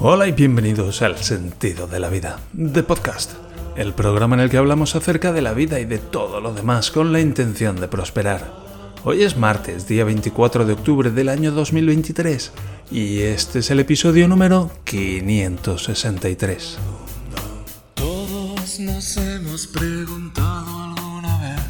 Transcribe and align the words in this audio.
Hola 0.00 0.28
y 0.28 0.32
bienvenidos 0.32 1.02
al 1.02 1.18
Sentido 1.18 1.88
de 1.88 1.98
la 1.98 2.08
Vida, 2.08 2.38
de 2.52 2.84
Podcast, 2.84 3.32
el 3.74 3.94
programa 3.94 4.36
en 4.36 4.42
el 4.42 4.48
que 4.48 4.56
hablamos 4.56 4.94
acerca 4.94 5.32
de 5.32 5.42
la 5.42 5.54
vida 5.54 5.80
y 5.80 5.86
de 5.86 5.98
todo 5.98 6.40
lo 6.40 6.54
demás 6.54 6.92
con 6.92 7.12
la 7.12 7.18
intención 7.18 7.80
de 7.80 7.88
prosperar. 7.88 8.48
Hoy 9.02 9.24
es 9.24 9.36
martes, 9.36 9.88
día 9.88 10.04
24 10.04 10.66
de 10.66 10.74
octubre 10.74 11.10
del 11.10 11.28
año 11.28 11.50
2023, 11.50 12.52
y 12.92 13.22
este 13.22 13.58
es 13.58 13.72
el 13.72 13.80
episodio 13.80 14.28
número 14.28 14.70
563. 14.84 16.78
Todos 17.94 18.78
nos 18.78 19.16
hemos 19.16 19.66
preguntado 19.66 20.94
alguna 20.94 21.38
vez. 21.38 21.60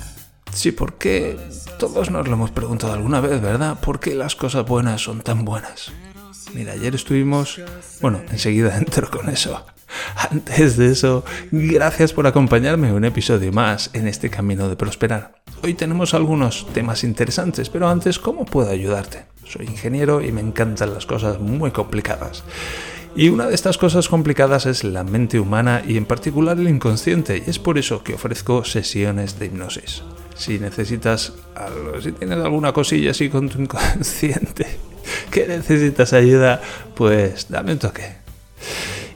Sí, 0.53 0.73
porque 0.73 1.39
todos 1.79 2.11
nos 2.11 2.29
lo 2.29 2.35
hemos 2.35 2.51
preguntado 2.51 2.93
alguna 2.93 3.23
vez, 3.23 3.41
¿verdad? 3.41 3.81
¿Por 3.81 4.01
qué 4.01 4.15
las 4.15 4.37
cosas 4.37 4.67
buenas 4.67 5.01
son 5.01 5.23
tan 5.23 5.47
buenas? 5.47 5.93
Mira, 6.55 6.73
ayer 6.73 6.95
estuvimos... 6.95 7.61
Bueno, 8.01 8.23
enseguida 8.31 8.77
entro 8.79 9.11
con 9.11 9.29
eso. 9.29 9.65
Antes 10.31 10.77
de 10.77 10.93
eso, 10.93 11.25
gracias 11.51 12.13
por 12.13 12.27
acompañarme 12.27 12.93
un 12.93 13.05
episodio 13.05 13.53
más 13.53 13.91
en 13.95 14.07
este 14.07 14.31
camino 14.31 14.69
de 14.69 14.77
prosperar. 14.77 15.35
Hoy 15.63 15.75
tenemos 15.75 16.15
algunos 16.15 16.67
temas 16.73 17.05
interesantes, 17.05 17.71
pero 17.71 17.89
antes, 17.89 18.19
¿cómo 18.19 18.45
puedo 18.45 18.71
ayudarte? 18.71 19.25
Soy 19.45 19.67
ingeniero 19.67 20.21
y 20.23 20.31
me 20.31 20.41
encantan 20.41 20.93
las 20.93 21.07
cosas 21.07 21.41
muy 21.41 21.71
complicadas. 21.71 22.45
Y 23.17 23.31
una 23.31 23.47
de 23.47 23.55
estas 23.55 23.79
cosas 23.79 24.09
complicadas 24.09 24.67
es 24.67 24.85
la 24.85 25.03
mente 25.03 25.41
humana 25.41 25.83
y 25.87 25.97
en 25.97 26.05
particular 26.05 26.59
el 26.59 26.69
inconsciente, 26.69 27.43
y 27.45 27.51
es 27.51 27.59
por 27.59 27.79
eso 27.79 28.05
que 28.05 28.15
ofrezco 28.15 28.65
sesiones 28.65 29.39
de 29.39 29.47
hipnosis. 29.47 30.03
Si 30.37 30.59
necesitas 30.59 31.33
algo, 31.57 32.01
si 32.01 32.13
tienes 32.13 32.39
alguna 32.39 32.73
cosilla 32.73 33.11
así 33.11 33.29
con 33.29 33.49
tu 33.49 33.61
inconsciente, 33.61 34.67
que 35.29 35.47
necesitas 35.47 36.13
ayuda, 36.13 36.61
pues 36.95 37.47
dame 37.49 37.73
un 37.73 37.79
toque. 37.79 38.17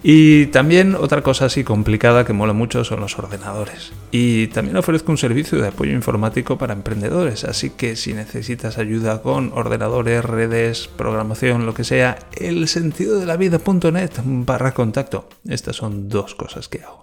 Y 0.05 0.47
también 0.47 0.97
otra 0.97 1.23
cosa 1.23 1.45
así 1.45 1.63
complicada 1.63 2.25
que 2.25 2.33
mola 2.33 2.53
mucho 2.53 2.83
son 2.83 3.01
los 3.01 3.17
ordenadores. 3.19 3.93
Y 4.11 4.49
también 4.49 4.77
ofrezco 4.77 5.13
un 5.13 5.19
servicio 5.19 5.61
de 5.61 5.69
apoyo 5.69 5.93
informático 5.93 6.59
para 6.59 6.73
emprendedores, 6.73 7.45
así 7.45 7.71
que 7.71 7.95
si 7.95 8.13
necesitas 8.13 8.79
ayuda 8.79 9.23
con 9.23 9.53
ordenadores, 9.55 10.25
redes, 10.25 10.89
programación, 10.89 11.67
lo 11.67 11.75
que 11.75 11.85
sea, 11.85 12.19
el 12.37 12.67
sentido 12.67 13.21
de 13.21 13.27
la 13.27 13.37
vida.net 13.37 14.11
barra 14.25 14.75
contacto. 14.75 15.29
Estas 15.49 15.77
son 15.77 16.09
dos 16.09 16.35
cosas 16.35 16.69
que 16.69 16.83
hago. 16.83 17.01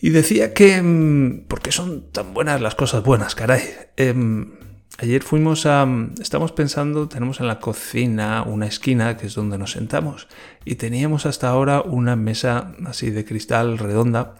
Y 0.00 0.10
decía 0.10 0.54
que... 0.54 0.82
mm, 0.82 1.44
¿Por 1.48 1.60
qué 1.60 1.70
son 1.70 2.10
tan 2.10 2.32
buenas 2.32 2.60
las 2.62 2.74
cosas 2.74 3.04
buenas, 3.04 3.34
caray? 3.34 3.62
Em, 3.96 4.52
Ayer 4.98 5.22
fuimos 5.22 5.66
a... 5.66 5.86
Estamos 6.20 6.52
pensando, 6.52 7.08
tenemos 7.08 7.40
en 7.40 7.46
la 7.48 7.60
cocina 7.60 8.42
una 8.42 8.66
esquina 8.66 9.16
que 9.16 9.26
es 9.26 9.34
donde 9.34 9.58
nos 9.58 9.72
sentamos 9.72 10.28
y 10.64 10.76
teníamos 10.76 11.26
hasta 11.26 11.48
ahora 11.48 11.80
una 11.80 12.14
mesa 12.14 12.74
así 12.86 13.10
de 13.10 13.24
cristal 13.24 13.78
redonda 13.78 14.34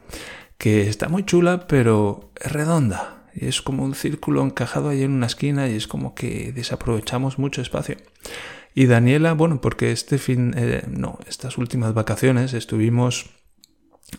que 0.59 0.89
está 0.89 1.09
muy 1.09 1.25
chula 1.25 1.67
pero 1.67 2.31
es 2.39 2.53
redonda 2.53 3.23
y 3.35 3.47
es 3.47 3.63
como 3.63 3.83
un 3.83 3.95
círculo 3.95 4.43
encajado 4.43 4.91
ahí 4.91 5.03
en 5.03 5.13
una 5.13 5.27
esquina 5.27 5.69
y 5.69 5.77
es 5.77 5.89
como 5.89 6.15
que 6.15 6.53
desaprovechamos 6.53 7.39
mucho 7.39 7.63
espacio. 7.63 7.97
Y 8.75 8.87
Daniela, 8.87 9.33
bueno, 9.35 9.61
porque 9.61 9.93
este 9.93 10.19
fin, 10.19 10.55
eh, 10.57 10.85
no, 10.89 11.19
estas 11.27 11.59
últimas 11.59 11.95
vacaciones 11.95 12.55
estuvimos 12.55 13.31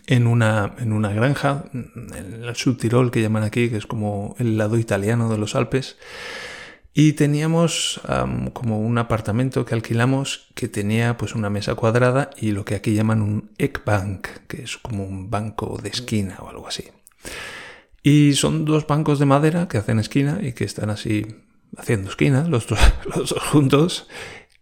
en 0.08 0.28
una, 0.28 0.74
en 0.80 0.94
una 0.94 1.14
granja, 1.14 1.66
en 1.74 2.44
el 2.44 2.56
Subtirol 2.56 3.12
que 3.12 3.22
llaman 3.22 3.44
aquí, 3.44 3.70
que 3.70 3.78
es 3.78 3.86
como 3.86 4.36
el 4.40 4.58
lado 4.58 4.78
italiano 4.78 5.30
de 5.30 5.38
los 5.38 5.56
Alpes. 5.56 5.98
Y 6.96 7.14
teníamos 7.14 8.02
am, 8.08 8.52
como 8.52 8.80
un 8.80 8.98
apartamento 9.00 9.66
que 9.66 9.74
alquilamos 9.74 10.52
que 10.54 10.68
tenía 10.68 11.18
pues 11.18 11.34
una 11.34 11.50
mesa 11.50 11.74
cuadrada 11.74 12.30
y 12.38 12.52
lo 12.52 12.66
que 12.66 12.76
aquí 12.76 12.94
llaman 12.94 13.22
un 13.24 13.50
Eckbank, 13.58 14.28
que 14.48 14.62
es 14.62 14.78
como 14.78 15.04
un 15.04 15.32
banco 15.32 15.80
de 15.82 15.90
esquina 15.90 16.38
o 16.40 16.50
algo 16.50 16.68
así. 16.68 16.84
Y 18.04 18.34
son 18.34 18.66
dos 18.66 18.86
bancos 18.86 19.18
de 19.18 19.26
madera 19.26 19.68
que 19.68 19.80
hacen 19.80 19.98
esquina 19.98 20.40
y 20.42 20.54
que 20.54 20.66
están 20.66 20.92
así 20.92 21.26
haciendo 21.78 22.10
esquina, 22.10 22.48
los 22.48 22.68
dos, 22.68 22.80
los 23.16 23.30
dos 23.30 23.42
juntos. 23.42 24.08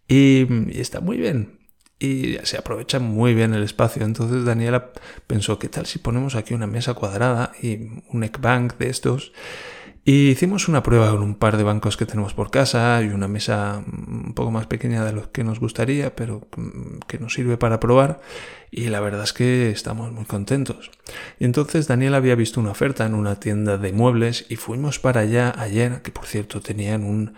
Y 0.08 0.46
está 0.78 1.00
muy 1.00 1.18
bien 1.18 1.61
y 2.02 2.36
se 2.42 2.58
aprovecha 2.58 2.98
muy 2.98 3.32
bien 3.32 3.54
el 3.54 3.62
espacio. 3.62 4.04
Entonces 4.04 4.44
Daniela 4.44 4.90
pensó, 5.28 5.60
¿qué 5.60 5.68
tal 5.68 5.86
si 5.86 6.00
ponemos 6.00 6.34
aquí 6.34 6.52
una 6.52 6.66
mesa 6.66 6.94
cuadrada 6.94 7.52
y 7.62 7.76
un 8.08 8.28
bank 8.40 8.76
de 8.78 8.90
estos? 8.90 9.32
Y 10.04 10.30
hicimos 10.30 10.66
una 10.66 10.82
prueba 10.82 11.12
con 11.12 11.22
un 11.22 11.36
par 11.36 11.56
de 11.56 11.62
bancos 11.62 11.96
que 11.96 12.06
tenemos 12.06 12.34
por 12.34 12.50
casa 12.50 13.00
y 13.02 13.10
una 13.10 13.28
mesa 13.28 13.84
un 13.86 14.32
poco 14.34 14.50
más 14.50 14.66
pequeña 14.66 15.04
de 15.04 15.12
lo 15.12 15.30
que 15.30 15.44
nos 15.44 15.60
gustaría, 15.60 16.16
pero 16.16 16.48
que 17.06 17.20
nos 17.20 17.34
sirve 17.34 17.56
para 17.56 17.78
probar. 17.78 18.20
Y 18.72 18.88
la 18.88 18.98
verdad 18.98 19.22
es 19.22 19.32
que 19.32 19.70
estamos 19.70 20.10
muy 20.10 20.24
contentos. 20.24 20.90
Y 21.38 21.44
entonces 21.44 21.86
Daniel 21.86 22.16
había 22.16 22.34
visto 22.34 22.58
una 22.58 22.72
oferta 22.72 23.06
en 23.06 23.14
una 23.14 23.38
tienda 23.38 23.78
de 23.78 23.92
muebles 23.92 24.44
y 24.48 24.56
fuimos 24.56 24.98
para 24.98 25.20
allá 25.20 25.54
ayer, 25.56 26.02
que 26.02 26.10
por 26.10 26.26
cierto 26.26 26.60
tenían 26.60 27.04
un, 27.04 27.34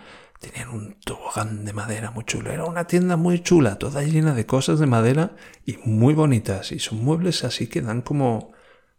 tenían 0.49 0.69
un 0.69 0.95
tobogán 1.03 1.65
de 1.65 1.73
madera 1.73 2.11
muy 2.11 2.23
chulo. 2.23 2.51
Era 2.51 2.65
una 2.65 2.85
tienda 2.85 3.17
muy 3.17 3.41
chula, 3.41 3.79
toda 3.79 4.03
llena 4.03 4.35
de 4.35 4.45
cosas 4.45 4.79
de 4.79 4.85
madera 4.85 5.35
y 5.65 5.77
muy 5.85 6.13
bonitas. 6.13 6.71
Y 6.71 6.79
son 6.79 7.03
muebles 7.03 7.43
así 7.43 7.67
que 7.67 7.81
dan 7.81 8.01
como, 8.01 8.51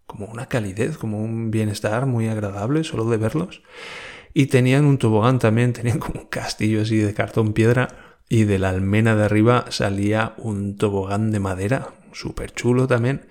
como 0.06 0.26
una 0.26 0.46
calidez, 0.46 0.98
como 0.98 1.22
un 1.22 1.50
bienestar 1.50 2.06
muy 2.06 2.28
agradable 2.28 2.84
solo 2.84 3.04
de 3.08 3.16
verlos. 3.16 3.62
Y 4.34 4.46
tenían 4.46 4.84
un 4.84 4.98
tobogán 4.98 5.38
también, 5.38 5.72
tenían 5.72 5.98
como 5.98 6.20
un 6.20 6.26
castillo 6.26 6.82
así 6.82 6.96
de 6.96 7.14
cartón 7.14 7.52
piedra. 7.52 7.88
Y 8.28 8.42
de 8.42 8.58
la 8.58 8.70
almena 8.70 9.14
de 9.14 9.24
arriba 9.24 9.66
salía 9.68 10.34
un 10.38 10.76
tobogán 10.76 11.30
de 11.30 11.38
madera, 11.38 11.94
súper 12.12 12.52
chulo 12.52 12.88
también. 12.88 13.26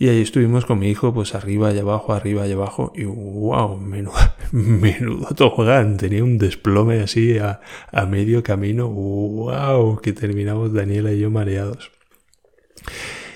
Y 0.00 0.08
ahí 0.08 0.22
estuvimos 0.22 0.64
con 0.64 0.78
mi 0.78 0.88
hijo, 0.88 1.12
pues 1.12 1.34
arriba 1.34 1.72
y 1.72 1.78
abajo, 1.78 2.12
arriba 2.12 2.46
y 2.46 2.52
abajo, 2.52 2.92
y 2.94 3.02
wow, 3.04 3.78
menudo, 3.78 4.14
menudo 4.52 5.34
tobogán. 5.34 5.96
Tenía 5.96 6.22
un 6.22 6.38
desplome 6.38 7.00
así 7.00 7.36
a, 7.38 7.60
a 7.90 8.06
medio 8.06 8.44
camino, 8.44 8.88
wow, 8.88 10.00
que 10.00 10.12
terminamos 10.12 10.72
Daniela 10.72 11.12
y 11.12 11.18
yo 11.18 11.30
mareados. 11.30 11.90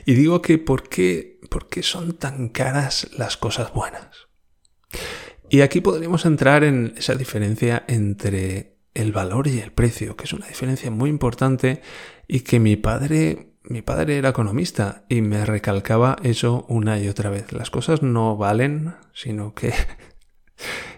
Y 0.04 0.14
digo 0.14 0.40
que 0.40 0.58
¿por 0.58 0.88
qué, 0.88 1.40
¿por 1.50 1.68
qué 1.68 1.82
son 1.82 2.12
tan 2.12 2.48
caras 2.48 3.10
las 3.16 3.36
cosas 3.36 3.72
buenas? 3.72 4.28
Y 5.50 5.60
aquí 5.60 5.80
podríamos 5.80 6.24
entrar 6.26 6.62
en 6.64 6.94
esa 6.96 7.14
diferencia 7.14 7.84
entre 7.88 8.76
el 8.94 9.12
valor 9.12 9.48
y 9.48 9.58
el 9.58 9.72
precio, 9.72 10.16
que 10.16 10.24
es 10.24 10.32
una 10.32 10.46
diferencia 10.46 10.90
muy 10.90 11.10
importante 11.10 11.82
y 12.28 12.40
que 12.40 12.60
mi 12.60 12.76
padre 12.76 13.51
mi 13.64 13.82
padre 13.82 14.18
era 14.18 14.30
economista 14.30 15.04
y 15.08 15.20
me 15.20 15.44
recalcaba 15.44 16.16
eso 16.22 16.64
una 16.68 16.98
y 16.98 17.08
otra 17.08 17.30
vez. 17.30 17.52
Las 17.52 17.70
cosas 17.70 18.02
no 18.02 18.36
valen, 18.36 18.94
sino 19.12 19.54
que 19.54 19.72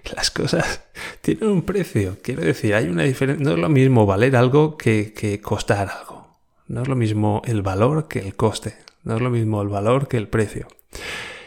las 0.16 0.30
cosas 0.30 0.82
tienen 1.20 1.48
un 1.48 1.62
precio. 1.62 2.16
Quiero 2.22 2.42
decir, 2.42 2.74
hay 2.74 2.88
una 2.88 3.02
diferencia. 3.02 3.44
No 3.44 3.52
es 3.52 3.58
lo 3.58 3.68
mismo 3.68 4.06
valer 4.06 4.36
algo 4.36 4.76
que, 4.76 5.12
que 5.12 5.40
costar 5.40 5.90
algo. 5.90 6.38
No 6.66 6.82
es 6.82 6.88
lo 6.88 6.96
mismo 6.96 7.42
el 7.44 7.62
valor 7.62 8.08
que 8.08 8.20
el 8.20 8.34
coste. 8.34 8.76
No 9.02 9.16
es 9.16 9.22
lo 9.22 9.30
mismo 9.30 9.60
el 9.60 9.68
valor 9.68 10.08
que 10.08 10.16
el 10.16 10.28
precio. 10.28 10.66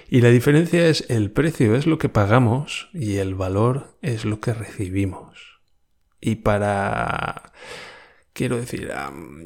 Y 0.09 0.21
la 0.21 0.29
diferencia 0.29 0.87
es 0.87 1.09
el 1.09 1.31
precio 1.31 1.75
es 1.75 1.85
lo 1.85 1.97
que 1.97 2.07
pagamos 2.07 2.89
y 2.93 3.17
el 3.17 3.35
valor 3.35 3.97
es 4.01 4.23
lo 4.23 4.39
que 4.39 4.53
recibimos. 4.53 5.59
Y 6.21 6.35
para... 6.35 7.51
Quiero 8.33 8.57
decir, 8.57 8.91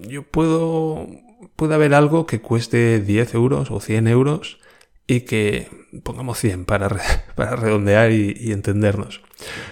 yo 0.01 0.23
puedo 0.23 1.07
puede 1.55 1.75
haber 1.75 1.93
algo 1.93 2.25
que 2.25 2.41
cueste 2.41 2.99
10 2.99 3.33
euros 3.35 3.71
o 3.71 3.79
100 3.79 4.07
euros 4.07 4.59
y 5.07 5.21
que 5.21 5.67
pongamos 6.03 6.39
100 6.39 6.65
para, 6.65 6.89
para 7.35 7.55
redondear 7.55 8.11
y, 8.11 8.35
y, 8.39 8.51
entendernos. 8.51 9.21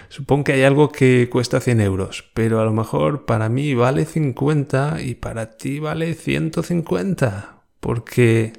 Supongo 0.09 0.45
que 0.45 0.53
hay 0.53 0.63
algo 0.63 0.91
que 0.91 1.29
cuesta 1.31 1.59
100 1.59 1.81
euros, 1.81 2.29
pero 2.33 2.59
a 2.59 2.65
lo 2.65 2.73
mejor 2.73 3.25
para 3.25 3.49
mí 3.49 3.73
vale 3.73 4.05
50 4.05 5.01
y 5.01 5.15
para 5.15 5.57
ti 5.57 5.79
vale 5.79 6.13
150, 6.13 7.63
porque 7.79 8.53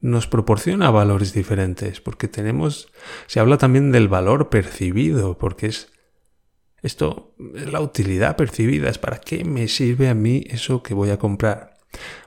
nos 0.00 0.26
proporciona 0.26 0.90
valores 0.90 1.32
diferentes, 1.32 2.00
porque 2.00 2.28
tenemos, 2.28 2.88
se 3.26 3.40
habla 3.40 3.56
también 3.56 3.92
del 3.92 4.08
valor 4.08 4.50
percibido, 4.50 5.38
porque 5.38 5.66
es 5.66 5.92
esto 6.82 7.36
es 7.54 7.72
la 7.72 7.80
utilidad 7.80 8.36
percibida, 8.36 8.90
es 8.90 8.98
para 8.98 9.20
qué 9.20 9.44
me 9.44 9.68
sirve 9.68 10.08
a 10.08 10.14
mí 10.14 10.44
eso 10.48 10.82
que 10.82 10.94
voy 10.94 11.10
a 11.10 11.18
comprar. 11.18 11.71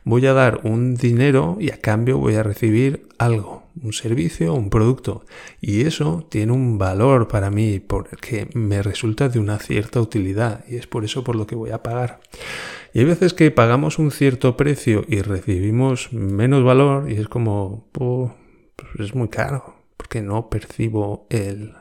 Voy 0.04 0.26
a 0.28 0.34
dar 0.34 0.62
un 0.64 0.96
dinero 0.96 1.58
y 1.60 1.72
a 1.72 1.80
cambio 1.82 2.18
voy 2.18 2.36
a 2.36 2.44
recibir 2.44 3.08
algo, 3.18 3.64
un 3.82 3.94
servicio, 3.94 4.54
un 4.54 4.70
producto. 4.70 5.26
Y 5.62 5.82
eso 5.82 6.28
tiene 6.30 6.52
un 6.52 6.78
valor 6.78 7.28
para 7.28 7.50
mí 7.50 7.80
porque 7.80 8.48
me 8.54 8.84
resulta 8.84 9.30
de 9.30 9.40
una 9.40 9.60
cierta 9.60 10.00
utilidad 10.00 10.64
y 10.68 10.76
es 10.76 10.88
por 10.88 11.04
eso 11.04 11.24
por 11.24 11.36
lo 11.36 11.48
que 11.48 11.56
voy 11.56 11.72
a 11.72 11.82
pagar. 11.84 12.20
Y 12.94 13.00
hay 13.00 13.06
veces 13.06 13.34
que 13.34 13.52
pagamos 13.52 14.00
un 14.00 14.12
cierto 14.12 14.56
precio 14.56 15.04
y 15.08 15.22
recibimos 15.22 16.14
menos 16.14 16.64
valor 16.64 17.12
y 17.12 17.16
es 17.16 17.28
como, 17.28 17.90
pues 17.92 18.32
es 19.00 19.16
muy 19.16 19.30
caro 19.30 19.76
porque 19.98 20.22
no 20.22 20.50
percibo 20.50 21.28
el 21.30 21.74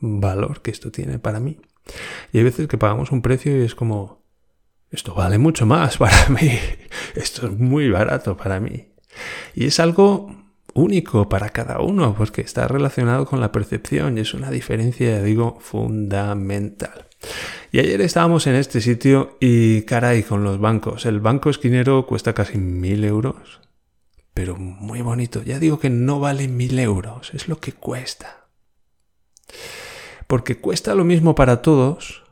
valor 0.00 0.62
que 0.62 0.70
esto 0.70 0.90
tiene 0.90 1.18
para 1.18 1.40
mí. 1.40 1.58
Y 2.32 2.38
hay 2.38 2.44
veces 2.44 2.68
que 2.68 2.78
pagamos 2.78 3.10
un 3.10 3.22
precio 3.22 3.56
y 3.56 3.64
es 3.64 3.74
como, 3.74 4.19
esto 4.90 5.14
vale 5.14 5.38
mucho 5.38 5.66
más 5.66 5.96
para 5.96 6.28
mí 6.28 6.58
esto 7.14 7.46
es 7.46 7.58
muy 7.58 7.90
barato 7.90 8.36
para 8.36 8.60
mí. 8.60 8.88
Y 9.54 9.66
es 9.66 9.80
algo 9.80 10.34
único 10.74 11.28
para 11.28 11.50
cada 11.50 11.80
uno, 11.80 12.14
porque 12.16 12.42
está 12.42 12.68
relacionado 12.68 13.26
con 13.26 13.40
la 13.40 13.52
percepción 13.52 14.18
y 14.18 14.22
es 14.22 14.34
una 14.34 14.50
diferencia, 14.50 15.22
digo, 15.22 15.58
fundamental. 15.60 17.06
Y 17.72 17.80
ayer 17.80 18.00
estábamos 18.00 18.46
en 18.46 18.54
este 18.54 18.80
sitio 18.80 19.36
y 19.40 19.82
caray 19.82 20.22
con 20.22 20.44
los 20.44 20.58
bancos. 20.58 21.06
El 21.06 21.20
banco 21.20 21.50
esquinero 21.50 22.06
cuesta 22.06 22.32
casi 22.32 22.58
mil 22.58 23.04
euros, 23.04 23.60
pero 24.32 24.56
muy 24.56 25.02
bonito. 25.02 25.42
Ya 25.42 25.58
digo 25.58 25.78
que 25.78 25.90
no 25.90 26.20
vale 26.20 26.48
mil 26.48 26.78
euros, 26.78 27.32
es 27.34 27.48
lo 27.48 27.58
que 27.58 27.72
cuesta. 27.72 28.46
Porque 30.26 30.58
cuesta 30.58 30.94
lo 30.94 31.04
mismo 31.04 31.34
para 31.34 31.60
todos, 31.60 32.22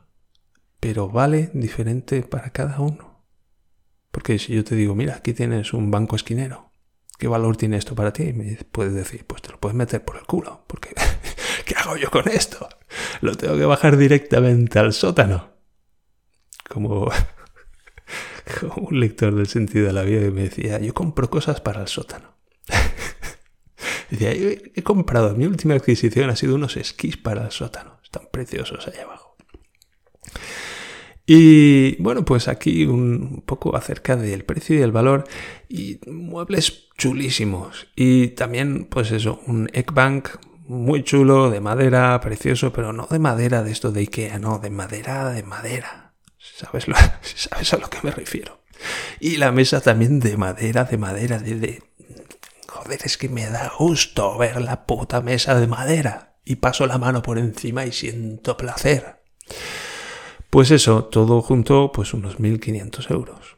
pero 0.79 1.09
vale 1.09 1.51
diferente 1.53 2.21
para 2.23 2.51
cada 2.51 2.79
uno. 2.79 3.25
Porque 4.11 4.39
si 4.39 4.55
yo 4.55 4.63
te 4.63 4.75
digo, 4.75 4.95
mira, 4.95 5.15
aquí 5.15 5.33
tienes 5.33 5.73
un 5.73 5.91
banco 5.91 6.15
esquinero, 6.15 6.71
¿qué 7.17 7.27
valor 7.27 7.57
tiene 7.57 7.77
esto 7.77 7.95
para 7.95 8.13
ti? 8.13 8.23
Y 8.23 8.33
me 8.33 8.55
puedes 8.71 8.93
decir, 8.93 9.25
pues 9.25 9.41
te 9.41 9.51
lo 9.51 9.59
puedes 9.59 9.75
meter 9.75 10.03
por 10.03 10.17
el 10.17 10.23
culo, 10.23 10.63
porque 10.67 10.93
¿qué 11.65 11.75
hago 11.75 11.95
yo 11.97 12.09
con 12.09 12.27
esto? 12.27 12.67
Lo 13.21 13.35
tengo 13.35 13.57
que 13.57 13.65
bajar 13.65 13.97
directamente 13.97 14.79
al 14.79 14.93
sótano. 14.93 15.53
Como, 16.69 17.11
un 18.77 18.99
lector 18.99 19.35
del 19.35 19.47
sentido 19.47 19.87
de 19.87 19.93
la 19.93 20.03
vida 20.03 20.21
que 20.21 20.31
me 20.31 20.43
decía, 20.43 20.79
yo 20.79 20.93
compro 20.93 21.29
cosas 21.29 21.61
para 21.61 21.81
el 21.81 21.87
sótano. 21.87 22.35
decía, 24.09 24.31
he 24.31 24.83
comprado, 24.83 25.35
mi 25.35 25.45
última 25.45 25.75
adquisición 25.75 26.29
ha 26.29 26.35
sido 26.35 26.55
unos 26.55 26.77
esquís 26.77 27.17
para 27.17 27.45
el 27.45 27.51
sótano. 27.51 27.99
Están 28.03 28.27
preciosos 28.31 28.87
allá 28.87 29.03
abajo. 29.03 29.37
Y 31.31 31.95
bueno, 32.01 32.25
pues 32.25 32.47
aquí 32.47 32.85
un 32.85 33.43
poco 33.45 33.75
acerca 33.75 34.15
del 34.15 34.45
precio 34.45 34.75
y 34.75 34.81
el 34.81 34.91
valor 34.91 35.25
y 35.69 35.99
muebles 36.09 36.89
chulísimos. 36.97 37.85
Y 37.95 38.29
también, 38.29 38.85
pues 38.85 39.11
eso, 39.11 39.39
un 39.45 39.69
Eggbank 39.71 40.29
muy 40.65 41.03
chulo, 41.03 41.51
de 41.51 41.59
madera, 41.59 42.19
precioso, 42.19 42.73
pero 42.73 42.93
no 42.93 43.05
de 43.11 43.19
madera 43.19 43.61
de 43.61 43.71
esto 43.71 43.91
de 43.91 43.99
Ikea, 43.99 44.39
no, 44.39 44.57
de 44.57 44.71
madera, 44.71 45.29
de 45.29 45.43
madera. 45.43 46.15
¿Sabes, 46.39 46.87
lo, 46.87 46.95
¿Sabes 47.21 47.75
a 47.75 47.77
lo 47.77 47.91
que 47.91 47.99
me 48.01 48.09
refiero? 48.09 48.63
Y 49.19 49.37
la 49.37 49.51
mesa 49.51 49.81
también 49.81 50.19
de 50.19 50.35
madera, 50.35 50.85
de 50.85 50.97
madera, 50.97 51.37
de, 51.37 51.55
de... 51.59 51.83
Joder, 52.67 53.01
es 53.03 53.19
que 53.19 53.29
me 53.29 53.45
da 53.45 53.71
gusto 53.77 54.35
ver 54.35 54.59
la 54.61 54.87
puta 54.87 55.21
mesa 55.21 55.59
de 55.59 55.67
madera. 55.67 56.37
Y 56.43 56.55
paso 56.55 56.87
la 56.87 56.97
mano 56.97 57.21
por 57.21 57.37
encima 57.37 57.85
y 57.85 57.91
siento 57.91 58.57
placer. 58.57 59.19
Pues 60.49 60.71
eso, 60.71 61.05
todo 61.05 61.41
junto, 61.41 61.91
pues 61.91 62.13
unos 62.13 62.39
1.500 62.39 63.11
euros. 63.11 63.57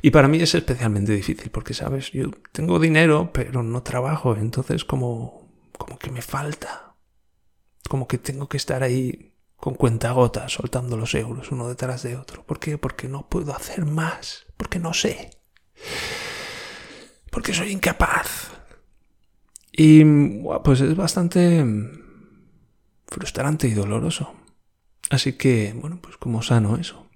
Y 0.00 0.10
para 0.10 0.28
mí 0.28 0.40
es 0.40 0.54
especialmente 0.54 1.12
difícil 1.12 1.50
porque, 1.50 1.74
¿sabes? 1.74 2.10
Yo 2.12 2.30
tengo 2.52 2.78
dinero, 2.78 3.30
pero 3.32 3.62
no 3.62 3.82
trabajo, 3.82 4.34
entonces 4.36 4.84
como, 4.84 5.48
como 5.78 5.98
que 5.98 6.10
me 6.10 6.22
falta. 6.22 6.96
Como 7.88 8.08
que 8.08 8.18
tengo 8.18 8.48
que 8.48 8.56
estar 8.56 8.82
ahí 8.82 9.32
con 9.56 9.74
cuentagotas, 9.74 10.52
soltando 10.52 10.96
los 10.96 11.14
euros 11.14 11.52
uno 11.52 11.68
detrás 11.68 12.02
de 12.02 12.16
otro. 12.16 12.44
¿Por 12.44 12.58
qué? 12.58 12.78
Porque 12.78 13.08
no 13.08 13.28
puedo 13.28 13.54
hacer 13.54 13.84
más, 13.84 14.46
porque 14.56 14.78
no 14.78 14.92
sé. 14.92 15.30
Porque 17.30 17.54
soy 17.54 17.70
incapaz. 17.70 18.50
Y 19.70 20.04
pues 20.64 20.80
es 20.80 20.96
bastante 20.96 21.64
frustrante 23.06 23.68
y 23.68 23.74
doloroso. 23.74 24.34
Así 25.12 25.34
que, 25.34 25.74
bueno, 25.78 25.98
pues 26.00 26.16
como 26.16 26.42
sano 26.42 26.78
eso. 26.78 27.06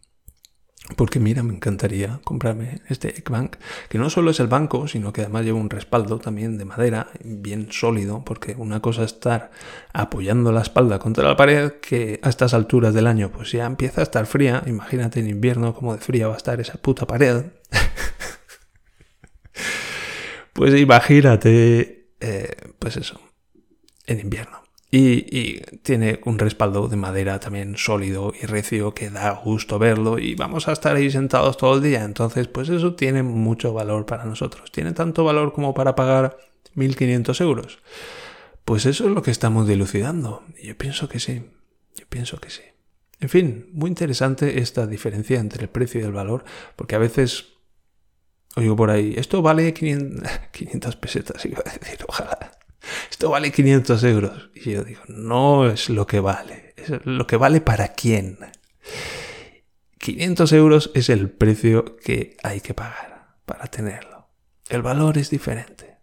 Porque 0.96 1.18
mira, 1.18 1.42
me 1.42 1.54
encantaría 1.54 2.20
comprarme 2.24 2.82
este 2.90 3.18
Eggbank, 3.18 3.56
que 3.88 3.96
no 3.96 4.10
solo 4.10 4.30
es 4.30 4.38
el 4.38 4.48
banco, 4.48 4.86
sino 4.86 5.14
que 5.14 5.22
además 5.22 5.46
lleva 5.46 5.58
un 5.58 5.70
respaldo 5.70 6.18
también 6.18 6.58
de 6.58 6.66
madera, 6.66 7.08
bien 7.24 7.72
sólido, 7.72 8.22
porque 8.22 8.54
una 8.58 8.80
cosa 8.80 9.02
es 9.02 9.14
estar 9.14 9.50
apoyando 9.94 10.52
la 10.52 10.60
espalda 10.60 10.98
contra 10.98 11.24
la 11.24 11.36
pared, 11.36 11.72
que 11.80 12.20
a 12.22 12.28
estas 12.28 12.52
alturas 12.52 12.92
del 12.92 13.06
año 13.06 13.32
pues 13.32 13.50
ya 13.50 13.64
empieza 13.64 14.02
a 14.02 14.04
estar 14.04 14.26
fría, 14.26 14.62
imagínate 14.66 15.20
en 15.20 15.30
invierno 15.30 15.74
cómo 15.74 15.94
de 15.94 16.00
fría 16.00 16.28
va 16.28 16.34
a 16.34 16.36
estar 16.36 16.60
esa 16.60 16.74
puta 16.74 17.06
pared. 17.06 17.46
pues 20.52 20.78
imagínate, 20.78 22.10
eh, 22.20 22.56
pues 22.78 22.98
eso, 22.98 23.18
en 24.04 24.20
invierno. 24.20 24.65
Y, 24.98 25.60
tiene 25.82 26.20
un 26.24 26.38
respaldo 26.38 26.88
de 26.88 26.96
madera 26.96 27.38
también 27.38 27.76
sólido 27.76 28.32
y 28.40 28.46
recio 28.46 28.94
que 28.94 29.10
da 29.10 29.30
gusto 29.32 29.78
verlo 29.78 30.18
y 30.18 30.34
vamos 30.34 30.68
a 30.68 30.72
estar 30.72 30.96
ahí 30.96 31.10
sentados 31.10 31.58
todo 31.58 31.74
el 31.74 31.82
día. 31.82 32.02
Entonces, 32.02 32.48
pues 32.48 32.70
eso 32.70 32.94
tiene 32.94 33.22
mucho 33.22 33.74
valor 33.74 34.06
para 34.06 34.24
nosotros. 34.24 34.72
Tiene 34.72 34.92
tanto 34.92 35.22
valor 35.22 35.52
como 35.52 35.74
para 35.74 35.94
pagar 35.94 36.38
1.500 36.76 37.40
euros. 37.42 37.78
Pues 38.64 38.86
eso 38.86 39.06
es 39.06 39.10
lo 39.10 39.22
que 39.22 39.30
estamos 39.30 39.68
dilucidando. 39.68 40.44
Yo 40.62 40.76
pienso 40.78 41.10
que 41.10 41.20
sí. 41.20 41.42
Yo 41.94 42.06
pienso 42.08 42.38
que 42.38 42.48
sí. 42.48 42.62
En 43.20 43.28
fin, 43.28 43.68
muy 43.72 43.88
interesante 43.88 44.60
esta 44.60 44.86
diferencia 44.86 45.38
entre 45.38 45.64
el 45.64 45.68
precio 45.68 46.00
y 46.00 46.04
el 46.04 46.12
valor, 46.12 46.44
porque 46.74 46.94
a 46.94 46.98
veces 46.98 47.48
oigo 48.56 48.76
por 48.76 48.90
ahí, 48.90 49.14
esto 49.16 49.42
vale 49.42 49.74
500, 49.74 50.30
500 50.52 50.96
pesetas, 50.96 51.44
iba 51.44 51.62
a 51.64 51.70
decir, 51.70 51.98
ojalá 52.08 52.55
esto 53.10 53.30
vale 53.30 53.52
500 53.52 54.04
euros. 54.04 54.50
Y 54.54 54.72
yo 54.72 54.84
digo, 54.84 55.02
no 55.08 55.68
es 55.68 55.88
lo 55.88 56.06
que 56.06 56.20
vale, 56.20 56.74
es 56.76 57.04
lo 57.04 57.26
que 57.26 57.36
vale 57.36 57.60
para 57.60 57.88
quién. 57.88 58.38
500 59.98 60.52
euros 60.52 60.90
es 60.94 61.08
el 61.08 61.30
precio 61.30 61.96
que 61.96 62.36
hay 62.42 62.60
que 62.60 62.74
pagar 62.74 63.36
para 63.44 63.66
tenerlo. 63.66 64.28
El 64.68 64.82
valor 64.82 65.18
es 65.18 65.30
diferente. 65.30 65.98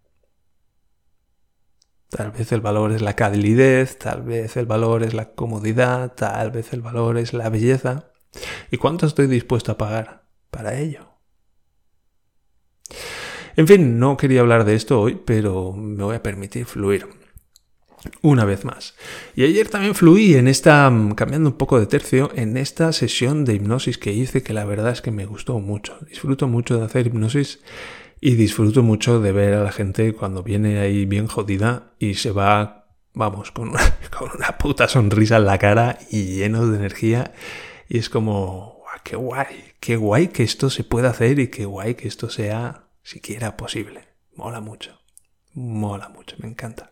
Tal 2.09 2.31
vez 2.31 2.51
el 2.51 2.61
valor 2.61 2.91
es 2.91 3.01
la 3.01 3.15
calidez, 3.15 3.97
tal 3.97 4.21
vez 4.21 4.55
el 4.55 4.65
valor 4.65 5.03
es 5.03 5.13
la 5.13 5.33
comodidad, 5.33 6.13
tal 6.13 6.51
vez 6.51 6.71
el 6.71 6.81
valor 6.81 7.17
es 7.17 7.33
la 7.33 7.49
belleza. 7.49 8.11
¿Y 8.71 8.77
cuánto 8.77 9.05
estoy 9.05 9.27
dispuesto 9.27 9.71
a 9.71 9.77
pagar 9.77 10.25
para 10.51 10.77
ello? 10.77 11.12
En 13.55 13.67
fin, 13.67 13.99
no 13.99 14.17
quería 14.17 14.41
hablar 14.41 14.65
de 14.65 14.75
esto 14.75 14.99
hoy, 14.99 15.19
pero 15.23 15.73
me 15.73 16.03
voy 16.03 16.15
a 16.15 16.23
permitir 16.23 16.65
fluir. 16.65 17.07
Una 18.21 18.43
vez 18.43 18.65
más. 18.65 18.95
Y 19.35 19.43
ayer 19.43 19.69
también 19.69 19.95
fluí 19.95 20.35
en 20.35 20.47
esta, 20.47 20.89
mm, 20.89 21.13
cambiando 21.13 21.49
un 21.49 21.57
poco 21.57 21.79
de 21.79 21.85
tercio, 21.85 22.31
en 22.35 22.57
esta 22.57 22.91
sesión 22.91 23.45
de 23.45 23.53
hipnosis 23.53 23.97
que 23.97 24.11
hice, 24.11 24.43
que 24.43 24.53
la 24.53 24.65
verdad 24.65 24.91
es 24.91 25.01
que 25.01 25.11
me 25.11 25.25
gustó 25.25 25.59
mucho. 25.59 25.97
Disfruto 26.09 26.47
mucho 26.47 26.77
de 26.77 26.85
hacer 26.85 27.07
hipnosis 27.07 27.61
y 28.19 28.35
disfruto 28.35 28.83
mucho 28.83 29.21
de 29.21 29.31
ver 29.31 29.53
a 29.53 29.63
la 29.63 29.71
gente 29.71 30.13
cuando 30.13 30.43
viene 30.43 30.79
ahí 30.79 31.05
bien 31.05 31.27
jodida 31.27 31.93
y 31.99 32.15
se 32.15 32.31
va, 32.31 32.87
vamos, 33.13 33.51
con 33.51 33.69
una, 33.69 33.97
con 34.17 34.31
una 34.35 34.57
puta 34.57 34.87
sonrisa 34.87 35.37
en 35.37 35.45
la 35.45 35.57
cara 35.59 35.99
y 36.09 36.37
lleno 36.37 36.67
de 36.67 36.77
energía. 36.77 37.33
Y 37.87 37.99
es 37.99 38.09
como, 38.09 38.83
qué 39.03 39.15
guay, 39.15 39.73
qué 39.79 39.95
guay 39.95 40.29
que 40.29 40.43
esto 40.43 40.69
se 40.69 40.83
pueda 40.83 41.11
hacer 41.11 41.39
y 41.39 41.47
qué 41.47 41.65
guay 41.65 41.95
que 41.95 42.07
esto 42.07 42.29
sea 42.29 42.83
siquiera 43.03 43.57
posible. 43.57 44.07
Mola 44.35 44.61
mucho. 44.61 44.99
Mola 45.53 46.09
mucho, 46.09 46.35
me 46.39 46.47
encanta. 46.47 46.89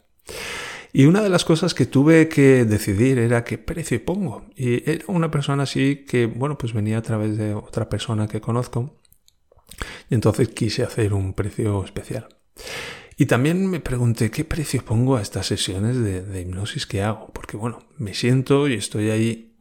Y 0.93 1.05
una 1.05 1.21
de 1.21 1.29
las 1.29 1.45
cosas 1.45 1.73
que 1.73 1.85
tuve 1.85 2.27
que 2.27 2.65
decidir 2.65 3.17
era 3.17 3.43
qué 3.43 3.57
precio 3.57 4.03
pongo. 4.03 4.45
Y 4.55 4.89
era 4.89 5.05
una 5.07 5.31
persona 5.31 5.63
así 5.63 6.05
que, 6.05 6.25
bueno, 6.25 6.57
pues 6.57 6.73
venía 6.73 6.97
a 6.97 7.01
través 7.01 7.37
de 7.37 7.53
otra 7.53 7.87
persona 7.89 8.27
que 8.27 8.41
conozco. 8.41 8.99
Y 10.09 10.15
entonces 10.15 10.49
quise 10.49 10.83
hacer 10.83 11.13
un 11.13 11.33
precio 11.33 11.83
especial. 11.83 12.27
Y 13.17 13.25
también 13.27 13.67
me 13.67 13.79
pregunté 13.79 14.31
qué 14.31 14.43
precio 14.43 14.83
pongo 14.83 15.15
a 15.15 15.21
estas 15.21 15.47
sesiones 15.47 15.97
de, 15.97 16.41
hipnosis 16.41 16.85
que 16.85 17.01
hago. 17.03 17.31
Porque, 17.33 17.55
bueno, 17.55 17.79
me 17.97 18.13
siento 18.13 18.67
y 18.67 18.73
estoy 18.73 19.11
ahí 19.11 19.55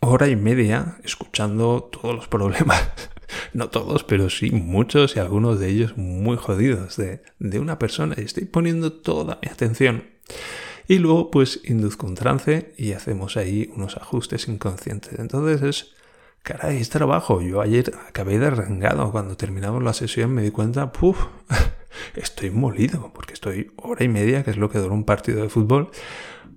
hora 0.00 0.28
y 0.28 0.36
media 0.36 0.98
escuchando 1.04 1.90
todos 1.92 2.14
los 2.14 2.28
problemas 2.28 2.90
no 3.52 3.70
todos, 3.70 4.04
pero 4.04 4.30
sí 4.30 4.50
muchos 4.50 5.16
y 5.16 5.20
algunos 5.20 5.58
de 5.58 5.68
ellos 5.68 5.96
muy 5.96 6.36
jodidos 6.36 6.96
de, 6.96 7.22
una 7.58 7.78
persona 7.78 8.14
y 8.18 8.22
estoy 8.22 8.44
poniendo 8.44 8.92
toda 8.92 9.38
mi 9.42 9.48
atención. 9.48 10.04
Y 10.88 10.98
luego 10.98 11.30
pues 11.30 11.60
induzco 11.64 12.06
un 12.06 12.14
trance 12.14 12.74
y 12.76 12.92
hacemos 12.92 13.36
ahí 13.36 13.70
unos 13.74 13.96
ajustes 13.96 14.48
inconscientes. 14.48 15.18
Entonces 15.18 15.62
es, 15.62 15.94
caray, 16.42 16.78
es 16.78 16.90
trabajo. 16.90 17.40
Yo 17.40 17.60
ayer 17.60 17.92
acabé 18.08 18.38
de 18.38 18.50
rengado. 18.50 19.12
Cuando 19.12 19.36
terminamos 19.36 19.82
la 19.82 19.92
sesión 19.92 20.32
me 20.32 20.42
di 20.42 20.50
cuenta, 20.50 20.90
puff, 20.90 21.26
estoy 22.16 22.50
molido 22.50 23.12
porque 23.14 23.34
estoy 23.34 23.72
hora 23.76 24.04
y 24.04 24.08
media, 24.08 24.42
que 24.42 24.50
es 24.50 24.56
lo 24.56 24.68
que 24.68 24.78
dura 24.78 24.94
un 24.94 25.04
partido 25.04 25.42
de 25.42 25.48
fútbol, 25.48 25.90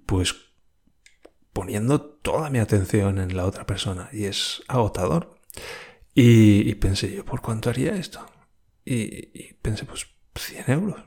pues 0.07 0.35
poniendo 1.53 2.01
toda 2.01 2.49
mi 2.49 2.57
atención 2.57 3.19
en 3.19 3.37
la 3.37 3.45
otra 3.45 3.65
persona 3.65 4.09
y 4.11 4.25
es 4.25 4.63
agotador. 4.67 5.35
Y, 6.15 6.75
pensé 6.75 7.15
yo, 7.15 7.25
¿por 7.25 7.41
cuánto 7.41 7.69
haría 7.69 7.95
esto? 7.95 8.25
Y, 8.85 9.53
pensé, 9.61 9.85
pues 9.85 10.07
100 10.35 10.69
euros. 10.71 11.01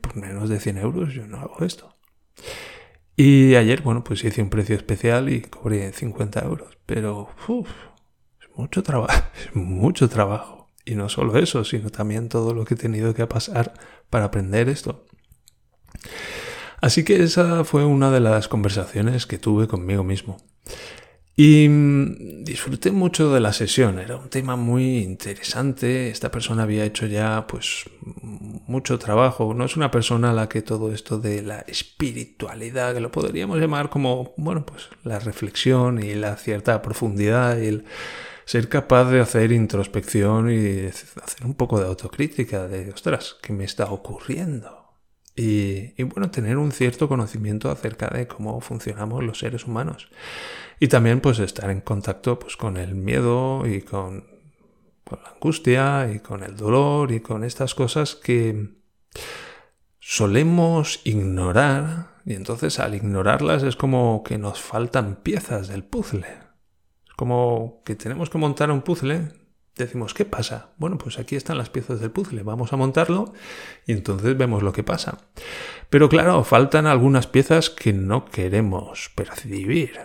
por 0.00 0.16
menos 0.16 0.48
de 0.48 0.58
100 0.58 0.78
euros 0.78 1.14
yo 1.14 1.26
no 1.26 1.38
hago 1.38 1.64
esto. 1.64 1.96
Y 3.16 3.54
ayer, 3.54 3.82
bueno, 3.82 4.02
pues 4.02 4.24
hice 4.24 4.42
un 4.42 4.50
precio 4.50 4.74
especial 4.74 5.28
y 5.28 5.42
cobré 5.42 5.92
50 5.92 6.40
euros. 6.40 6.78
Pero, 6.86 7.28
uff, 7.48 7.70
es 8.40 8.48
mucho 8.56 8.82
trabajo, 8.82 9.22
es 9.46 9.54
mucho 9.54 10.08
trabajo. 10.08 10.70
Y 10.84 10.94
no 10.94 11.08
solo 11.08 11.36
eso, 11.38 11.62
sino 11.64 11.90
también 11.90 12.28
todo 12.28 12.54
lo 12.54 12.64
que 12.64 12.74
he 12.74 12.76
tenido 12.76 13.14
que 13.14 13.26
pasar 13.26 13.74
para 14.08 14.24
aprender 14.26 14.68
esto. 14.68 15.04
Así 16.80 17.04
que 17.04 17.22
esa 17.22 17.64
fue 17.64 17.84
una 17.84 18.10
de 18.10 18.20
las 18.20 18.48
conversaciones 18.48 19.26
que 19.26 19.38
tuve 19.38 19.68
conmigo 19.68 20.02
mismo. 20.02 20.38
Y 21.36 21.68
mm, 21.68 22.44
disfruté 22.44 22.90
mucho 22.90 23.32
de 23.32 23.40
la 23.40 23.52
sesión, 23.52 23.98
era 23.98 24.16
un 24.16 24.28
tema 24.28 24.56
muy 24.56 24.98
interesante, 24.98 26.10
esta 26.10 26.30
persona 26.30 26.64
había 26.64 26.84
hecho 26.84 27.06
ya 27.06 27.46
pues 27.46 27.84
mucho 28.66 28.98
trabajo, 28.98 29.54
no 29.54 29.64
es 29.64 29.76
una 29.76 29.90
persona 29.90 30.30
a 30.30 30.34
la 30.34 30.48
que 30.48 30.60
todo 30.60 30.92
esto 30.92 31.18
de 31.18 31.42
la 31.42 31.60
espiritualidad, 31.60 32.94
que 32.94 33.00
lo 33.00 33.10
podríamos 33.10 33.58
llamar 33.58 33.88
como, 33.88 34.34
bueno, 34.36 34.66
pues 34.66 34.88
la 35.04 35.18
reflexión 35.18 36.02
y 36.02 36.14
la 36.14 36.36
cierta 36.36 36.82
profundidad 36.82 37.58
y 37.58 37.68
el 37.68 37.84
ser 38.44 38.68
capaz 38.68 39.04
de 39.10 39.20
hacer 39.20 39.52
introspección 39.52 40.50
y 40.50 40.86
hacer 40.86 41.44
un 41.46 41.54
poco 41.54 41.78
de 41.78 41.86
autocrítica 41.86 42.66
de, 42.66 42.90
ostras, 42.90 43.36
¿qué 43.40 43.52
me 43.52 43.64
está 43.64 43.84
ocurriendo? 43.92 44.79
Y, 45.42 46.02
bueno, 46.02 46.30
tener 46.30 46.58
un 46.58 46.70
cierto 46.70 47.08
conocimiento 47.08 47.70
acerca 47.70 48.08
de 48.08 48.26
cómo 48.26 48.60
funcionamos 48.60 49.24
los 49.24 49.38
seres 49.38 49.66
humanos. 49.66 50.10
Y 50.78 50.88
también 50.88 51.20
pues 51.20 51.38
estar 51.38 51.70
en 51.70 51.80
contacto 51.80 52.38
pues, 52.38 52.58
con 52.58 52.76
el 52.76 52.94
miedo 52.94 53.66
y 53.66 53.80
con, 53.80 54.26
con 55.02 55.22
la 55.22 55.30
angustia 55.30 56.12
y 56.12 56.20
con 56.20 56.42
el 56.42 56.56
dolor 56.58 57.10
y 57.10 57.20
con 57.20 57.42
estas 57.42 57.74
cosas 57.74 58.16
que 58.16 58.68
solemos 59.98 61.00
ignorar 61.04 62.16
y 62.26 62.34
entonces 62.34 62.78
al 62.78 62.94
ignorarlas 62.94 63.62
es 63.62 63.76
como 63.76 64.22
que 64.22 64.36
nos 64.36 64.60
faltan 64.60 65.16
piezas 65.22 65.68
del 65.68 65.84
puzzle. 65.84 66.26
Es 67.08 67.14
como 67.16 67.80
que 67.86 67.94
tenemos 67.94 68.28
que 68.28 68.36
montar 68.36 68.70
un 68.70 68.82
puzzle 68.82 69.39
decimos, 69.84 70.14
¿qué 70.14 70.24
pasa? 70.24 70.70
Bueno, 70.76 70.98
pues 70.98 71.18
aquí 71.18 71.36
están 71.36 71.58
las 71.58 71.70
piezas 71.70 72.00
del 72.00 72.10
puzzle, 72.10 72.42
vamos 72.42 72.72
a 72.72 72.76
montarlo 72.76 73.32
y 73.86 73.92
entonces 73.92 74.36
vemos 74.36 74.62
lo 74.62 74.72
que 74.72 74.82
pasa. 74.82 75.18
Pero 75.88 76.08
claro, 76.08 76.44
faltan 76.44 76.86
algunas 76.86 77.26
piezas 77.26 77.70
que 77.70 77.92
no 77.92 78.24
queremos 78.24 79.10
percibir. 79.14 79.98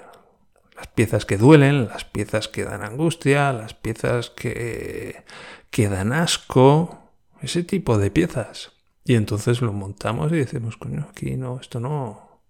Las 0.76 0.88
piezas 0.88 1.26
que 1.26 1.38
duelen, 1.38 1.88
las 1.88 2.04
piezas 2.04 2.48
que 2.48 2.66
dan 2.66 2.84
angustia, 2.84 3.54
las 3.54 3.74
piezas 3.74 4.30
que, 4.30 5.24
que 5.70 5.88
dan 5.88 6.12
asco, 6.12 7.12
ese 7.42 7.64
tipo 7.64 7.98
de 7.98 8.12
piezas. 8.12 8.72
Y 9.06 9.16
entonces 9.16 9.62
lo 9.62 9.72
montamos 9.72 10.32
y 10.32 10.38
decimos, 10.38 10.78
coño, 10.78 11.08
aquí 11.10 11.38
no, 11.38 11.60
esto 11.62 11.80
no, 11.80 12.42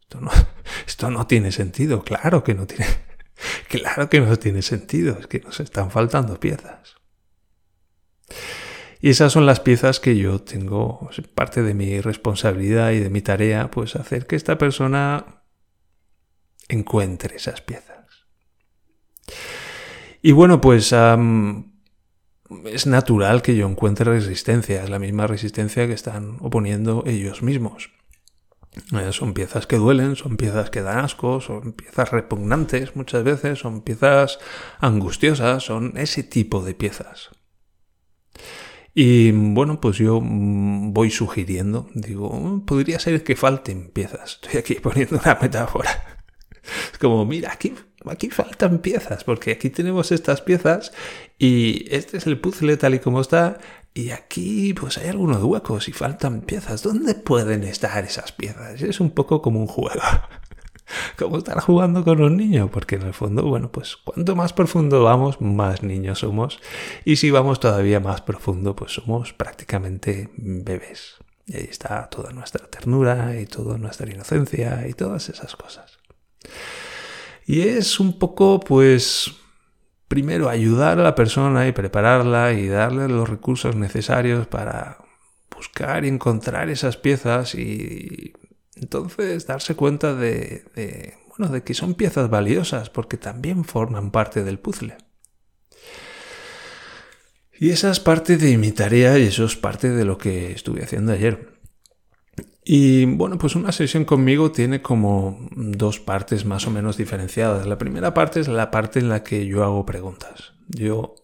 esto 0.00 0.20
no, 0.20 0.30
esto 0.86 1.10
no 1.10 1.26
tiene 1.26 1.52
sentido, 1.52 2.02
claro 2.02 2.42
que 2.44 2.54
no 2.54 2.66
tiene 2.66 3.11
Claro 3.68 4.08
que 4.08 4.20
no 4.20 4.38
tiene 4.38 4.62
sentido, 4.62 5.16
es 5.18 5.26
que 5.26 5.40
nos 5.40 5.60
están 5.60 5.90
faltando 5.90 6.38
piezas. 6.38 6.96
Y 9.00 9.10
esas 9.10 9.32
son 9.32 9.46
las 9.46 9.58
piezas 9.58 9.98
que 9.98 10.16
yo 10.16 10.38
tengo, 10.40 11.10
parte 11.34 11.62
de 11.62 11.74
mi 11.74 12.00
responsabilidad 12.00 12.92
y 12.92 13.00
de 13.00 13.10
mi 13.10 13.20
tarea, 13.20 13.70
pues 13.70 13.96
hacer 13.96 14.26
que 14.26 14.36
esta 14.36 14.58
persona 14.58 15.42
encuentre 16.68 17.36
esas 17.36 17.60
piezas. 17.60 18.26
Y 20.22 20.30
bueno, 20.30 20.60
pues 20.60 20.94
es 22.66 22.86
natural 22.86 23.42
que 23.42 23.56
yo 23.56 23.66
encuentre 23.68 24.04
resistencia, 24.12 24.84
es 24.84 24.90
la 24.90 25.00
misma 25.00 25.26
resistencia 25.26 25.88
que 25.88 25.94
están 25.94 26.36
oponiendo 26.40 27.02
ellos 27.04 27.42
mismos. 27.42 27.90
Eh, 28.92 29.12
son 29.12 29.34
piezas 29.34 29.66
que 29.66 29.76
duelen, 29.76 30.16
son 30.16 30.36
piezas 30.36 30.70
que 30.70 30.80
dan 30.80 30.98
asco, 30.98 31.40
son 31.40 31.72
piezas 31.72 32.10
repugnantes 32.10 32.96
muchas 32.96 33.22
veces, 33.22 33.58
son 33.58 33.82
piezas 33.82 34.38
angustiosas, 34.80 35.64
son 35.64 35.92
ese 35.96 36.22
tipo 36.22 36.62
de 36.62 36.74
piezas. 36.74 37.30
Y 38.94 39.30
bueno, 39.32 39.80
pues 39.80 39.96
yo 39.98 40.20
mm, 40.20 40.92
voy 40.92 41.10
sugiriendo, 41.10 41.88
digo, 41.94 42.30
mm, 42.30 42.64
podría 42.64 42.98
ser 42.98 43.22
que 43.24 43.36
falten 43.36 43.88
piezas. 43.90 44.40
Estoy 44.42 44.58
aquí 44.58 44.74
poniendo 44.82 45.20
una 45.22 45.38
metáfora. 45.40 46.22
Es 46.92 46.98
como, 46.98 47.26
mira, 47.26 47.52
aquí, 47.52 47.74
aquí 48.06 48.30
faltan 48.30 48.78
piezas, 48.78 49.24
porque 49.24 49.52
aquí 49.52 49.68
tenemos 49.70 50.12
estas 50.12 50.40
piezas 50.40 50.92
y 51.38 51.86
este 51.94 52.18
es 52.18 52.26
el 52.26 52.38
puzzle 52.38 52.76
tal 52.76 52.94
y 52.94 53.00
como 53.00 53.20
está, 53.20 53.58
y 53.94 54.10
aquí 54.10 54.74
pues 54.74 54.98
hay 54.98 55.08
algunos 55.08 55.42
huecos 55.42 55.88
y 55.88 55.92
faltan 55.92 56.42
piezas. 56.42 56.82
¿Dónde 56.82 57.14
pueden 57.14 57.64
estar 57.64 58.04
esas 58.04 58.32
piezas? 58.32 58.80
Es 58.82 59.00
un 59.00 59.10
poco 59.10 59.42
como 59.42 59.60
un 59.60 59.66
juego. 59.66 60.00
como 61.18 61.38
estar 61.38 61.60
jugando 61.60 62.04
con 62.04 62.22
un 62.22 62.36
niño, 62.36 62.70
porque 62.70 62.96
en 62.96 63.02
el 63.02 63.14
fondo, 63.14 63.42
bueno, 63.42 63.70
pues 63.70 63.96
cuanto 63.96 64.34
más 64.36 64.52
profundo 64.52 65.02
vamos, 65.02 65.40
más 65.40 65.82
niños 65.82 66.20
somos. 66.20 66.60
Y 67.04 67.16
si 67.16 67.30
vamos 67.30 67.60
todavía 67.60 68.00
más 68.00 68.22
profundo, 68.22 68.74
pues 68.74 68.92
somos 68.92 69.32
prácticamente 69.32 70.30
bebés. 70.36 71.16
Y 71.46 71.56
ahí 71.56 71.68
está 71.70 72.08
toda 72.08 72.32
nuestra 72.32 72.66
ternura 72.68 73.38
y 73.38 73.46
toda 73.46 73.76
nuestra 73.76 74.10
inocencia 74.10 74.86
y 74.88 74.94
todas 74.94 75.28
esas 75.28 75.56
cosas. 75.56 75.98
Y 77.44 77.62
es 77.62 77.98
un 78.00 78.18
poco, 78.18 78.60
pues, 78.60 79.32
primero 80.12 80.50
ayudar 80.50 81.00
a 81.00 81.02
la 81.02 81.14
persona 81.14 81.66
y 81.66 81.72
prepararla 81.72 82.52
y 82.52 82.68
darle 82.68 83.08
los 83.08 83.26
recursos 83.26 83.76
necesarios 83.76 84.46
para 84.46 84.98
buscar 85.56 86.04
y 86.04 86.08
encontrar 86.08 86.68
esas 86.68 86.98
piezas 86.98 87.54
y 87.54 88.34
entonces 88.74 89.46
darse 89.46 89.74
cuenta 89.74 90.14
de, 90.14 91.14
bueno, 91.30 91.50
de 91.50 91.62
que 91.62 91.72
son 91.72 91.94
piezas 91.94 92.28
valiosas 92.28 92.90
porque 92.90 93.16
también 93.16 93.64
forman 93.64 94.10
parte 94.10 94.44
del 94.44 94.58
puzzle. 94.58 94.98
Y 97.58 97.70
esa 97.70 97.90
es 97.90 97.98
parte 97.98 98.36
de 98.36 98.58
mi 98.58 98.70
tarea 98.70 99.18
y 99.18 99.28
eso 99.28 99.46
es 99.46 99.56
parte 99.56 99.88
de 99.88 100.04
lo 100.04 100.18
que 100.18 100.52
estuve 100.52 100.84
haciendo 100.84 101.12
ayer. 101.12 101.51
Y 102.64 103.06
bueno, 103.06 103.38
pues 103.38 103.56
una 103.56 103.72
sesión 103.72 104.04
conmigo 104.04 104.52
tiene 104.52 104.82
como 104.82 105.48
dos 105.50 105.98
partes 105.98 106.44
más 106.44 106.66
o 106.66 106.70
menos 106.70 106.96
diferenciadas. 106.96 107.66
La 107.66 107.78
primera 107.78 108.14
parte 108.14 108.40
es 108.40 108.48
la 108.48 108.70
parte 108.70 109.00
en 109.00 109.08
la 109.08 109.24
que 109.24 109.46
yo 109.46 109.64
hago 109.64 109.84
preguntas. 109.84 110.52
Yo 110.68 111.16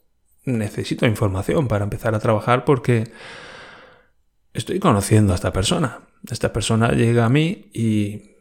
necesito 0.45 1.07
información 1.07 1.69
para 1.69 1.85
empezar 1.85 2.15
a 2.15 2.19
trabajar 2.19 2.65
porque 2.65 3.13
estoy 4.53 4.81
conociendo 4.81 5.33
a 5.33 5.37
esta 5.37 5.53
persona. 5.53 6.01
Esta 6.29 6.53
persona 6.53 6.91
llega 6.91 7.25
a 7.25 7.29
mí 7.29 7.71
y 7.73 8.38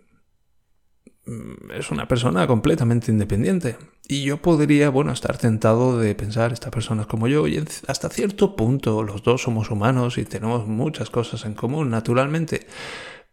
es 1.77 1.91
una 1.91 2.07
persona 2.07 2.47
completamente 2.47 3.11
independiente. 3.11 3.77
Y 4.07 4.23
yo 4.23 4.37
podría, 4.41 4.89
bueno, 4.89 5.11
estar 5.11 5.37
tentado 5.37 5.99
de 5.99 6.15
pensar, 6.15 6.53
esta 6.53 6.71
persona 6.71 7.01
es 7.01 7.07
como 7.07 7.27
yo, 7.27 7.47
y 7.47 7.63
hasta 7.87 8.09
cierto 8.09 8.55
punto 8.55 9.03
los 9.03 9.23
dos 9.23 9.41
somos 9.41 9.69
humanos 9.69 10.17
y 10.17 10.25
tenemos 10.25 10.67
muchas 10.67 11.09
cosas 11.09 11.45
en 11.45 11.53
común, 11.53 11.89
naturalmente. 11.89 12.67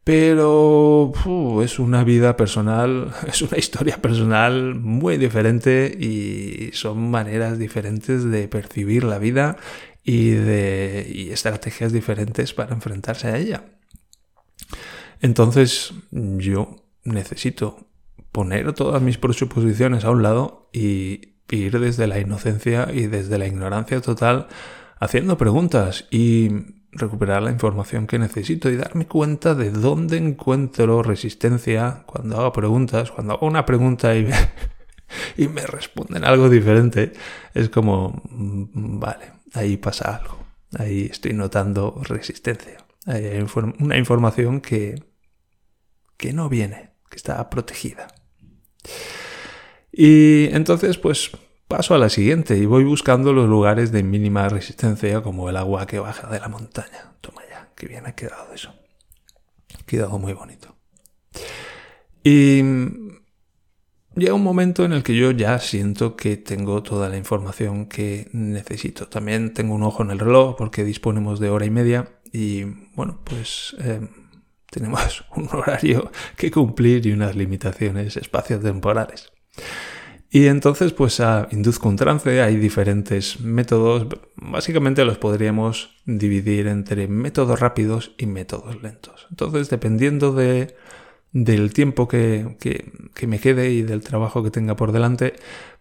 Pero 0.02 1.12
es 1.62 1.78
una 1.78 2.04
vida 2.04 2.36
personal, 2.36 3.12
es 3.26 3.40
una 3.42 3.58
historia 3.58 3.96
personal 3.98 4.74
muy 4.74 5.16
diferente 5.16 5.96
y 5.98 6.70
son 6.74 7.10
maneras 7.10 7.58
diferentes 7.58 8.24
de 8.24 8.48
percibir 8.48 9.04
la 9.04 9.18
vida 9.18 9.56
y 10.02 10.30
de 10.30 11.10
y 11.10 11.30
estrategias 11.30 11.92
diferentes 11.92 12.52
para 12.52 12.74
enfrentarse 12.74 13.28
a 13.28 13.38
ella. 13.38 13.64
Entonces 15.22 15.94
yo 16.10 16.83
necesito 17.04 17.87
poner 18.32 18.73
todas 18.73 19.00
mis 19.00 19.18
presuposiciones 19.18 20.04
a 20.04 20.11
un 20.11 20.23
lado 20.23 20.68
y 20.73 21.34
ir 21.50 21.78
desde 21.78 22.06
la 22.06 22.18
inocencia 22.18 22.88
y 22.92 23.06
desde 23.06 23.38
la 23.38 23.46
ignorancia 23.46 24.00
total 24.00 24.49
haciendo 24.99 25.37
preguntas 25.38 26.06
y 26.11 26.49
recuperar 26.92 27.42
la 27.42 27.50
información 27.50 28.06
que 28.06 28.18
necesito 28.18 28.70
y 28.70 28.76
darme 28.76 29.06
cuenta 29.06 29.54
de 29.54 29.70
dónde 29.70 30.16
encuentro 30.16 31.02
resistencia 31.02 32.04
cuando 32.06 32.40
hago 32.40 32.52
preguntas, 32.52 33.11
cuando 33.11 33.34
hago 33.34 33.46
una 33.46 33.66
pregunta 33.66 34.14
y 34.16 34.25
me, 35.49 35.66
responden 35.66 36.25
algo 36.25 36.49
diferente, 36.49 37.12
es 37.52 37.68
como, 37.68 38.23
mm, 38.30 39.00
vale, 39.00 39.32
ahí 39.54 39.76
pasa 39.76 40.16
algo, 40.16 40.38
ahí 40.78 41.08
estoy 41.11 41.32
notando 41.32 42.00
resistencia, 42.04 42.78
hay 43.06 43.44
una 43.80 43.99
información 43.99 44.61
que, 44.61 45.02
que 46.16 46.32
no 46.32 46.49
viene 46.49 46.93
que 47.11 47.16
está 47.16 47.49
protegida. 47.50 48.08
Y 49.92 50.46
entonces, 50.54 50.99
pues 50.99 51.30
paso 51.68 51.94
a 51.94 51.99
la 51.99 52.08
siguiente 52.08 52.56
y 52.56 52.66
voy 52.66 52.84
buscando 52.84 53.32
los 53.32 53.49
lugares 53.49 53.92
de 53.92 54.02
mínima 54.02 54.49
resistencia 54.49 55.23
como 55.23 55.49
el 55.49 55.56
agua 55.56 55.87
que 55.87 55.99
baja 55.99 56.28
de 56.28 56.40
la 56.40 56.49
montaña. 56.49 57.14
Toma 57.20 57.42
ya, 57.49 57.70
que 57.75 57.87
bien 57.87 58.06
ha 58.06 58.14
quedado 58.14 58.52
eso. 58.52 58.75
Ha 59.78 59.84
quedado 59.84 60.18
muy 60.18 60.32
bonito. 60.32 60.76
Y 62.23 62.62
llega 64.14 64.34
un 64.34 64.42
momento 64.42 64.84
en 64.84 64.92
el 64.92 65.02
que 65.02 65.16
yo 65.16 65.30
ya 65.30 65.58
siento 65.58 66.16
que 66.16 66.37
tengo 66.37 66.82
toda 66.82 67.08
la 67.08 67.16
información 67.16 67.87
que 67.87 68.28
necesito. 68.32 69.08
También 69.08 69.54
tengo 69.54 69.75
un 69.75 69.82
ojo 69.82 70.02
en 70.02 70.11
el 70.11 70.18
reloj 70.18 70.56
porque 70.56 70.84
disponemos 70.84 71.40
de 71.40 71.50
hora 71.50 71.66
y 71.66 71.70
media 71.70 72.08
y 72.32 72.64
bueno, 72.94 73.20
pues... 73.25 73.76
Eh, 73.80 74.00
tenemos 74.74 75.24
un 75.36 75.48
horario 75.52 76.10
que 76.36 76.50
cumplir 76.50 77.06
y 77.06 77.12
unas 77.12 77.36
limitaciones 77.36 78.16
espaciotemporales. 78.16 79.32
Y 80.30 80.48
entonces, 80.48 80.92
pues 80.92 81.20
a 81.20 81.46
induzco 81.52 81.88
un 81.88 81.94
trance, 81.94 82.42
hay 82.42 82.56
diferentes 82.56 83.38
métodos, 83.38 84.08
básicamente 84.34 85.04
los 85.04 85.16
podríamos 85.16 85.90
dividir 86.06 86.66
entre 86.66 87.06
métodos 87.06 87.60
rápidos 87.60 88.16
y 88.18 88.26
métodos 88.26 88.82
lentos. 88.82 89.28
Entonces, 89.30 89.70
dependiendo 89.70 90.32
de, 90.32 90.74
del 91.30 91.72
tiempo 91.72 92.08
que, 92.08 92.56
que, 92.58 93.26
me 93.28 93.38
quede 93.38 93.70
y 93.70 93.82
del 93.82 94.02
trabajo 94.02 94.42
que 94.42 94.50
tenga 94.50 94.74
por 94.74 94.90
delante, 94.90 95.34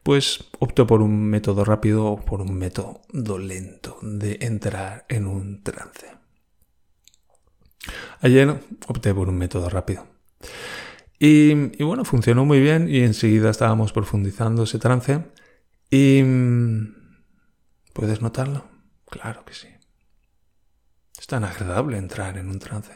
pues 0.03 0.45
opto 0.59 0.85
por 0.85 1.01
un 1.01 1.23
método 1.23 1.65
rápido 1.65 2.05
o 2.05 2.21
por 2.23 2.41
un 2.41 2.53
método 2.53 3.01
lento 3.39 3.97
de 4.03 4.37
entrar 4.41 5.05
en 5.09 5.25
un 5.25 5.63
trance. 5.63 6.22
Ayer 8.21 8.59
opté 8.87 9.13
por 9.13 9.29
un 9.29 9.37
método 9.37 9.69
rápido. 9.69 10.07
Y, 11.19 11.53
bueno, 11.83 12.03
funcionó 12.03 12.45
muy 12.45 12.59
bien 12.59 12.89
y 12.89 12.99
enseguida 12.99 13.49
estábamos 13.49 13.93
profundizando 13.93 14.63
ese 14.63 14.79
trance. 14.79 15.23
Y... 15.89 16.21
¿Puedes 17.93 18.21
notarlo? 18.21 18.65
Claro 19.09 19.45
que 19.45 19.53
sí. 19.53 19.67
Es 21.17 21.27
tan 21.27 21.43
agradable 21.43 21.97
entrar 21.97 22.37
en 22.37 22.49
un 22.49 22.59
trance. 22.59 22.91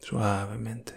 Suavemente. 0.00 0.94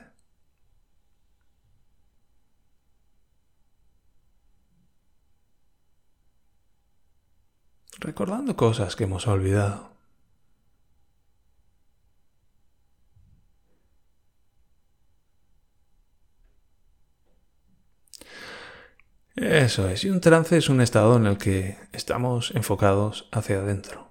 Recordando 8.00 8.56
cosas 8.56 8.96
que 8.96 9.06
hemos 9.06 9.28
olvidado. 9.28 9.97
Eso 19.38 19.88
es, 19.88 20.04
y 20.04 20.10
un 20.10 20.20
trance 20.20 20.58
es 20.58 20.68
un 20.68 20.82
estado 20.82 21.16
en 21.16 21.28
el 21.28 21.38
que 21.38 21.78
estamos 21.94 22.52
enfocados 22.56 23.30
hacia 23.32 23.60
adentro. 23.60 24.10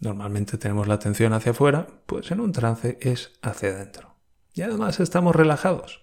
Normalmente 0.00 0.56
tenemos 0.56 0.88
la 0.88 0.94
atención 0.94 1.34
hacia 1.34 1.52
afuera, 1.52 1.86
pues 2.06 2.30
en 2.30 2.40
un 2.40 2.52
trance 2.52 2.96
es 3.02 3.32
hacia 3.42 3.68
adentro. 3.68 4.16
Y 4.54 4.62
además 4.62 4.98
estamos 4.98 5.36
relajados. 5.36 6.00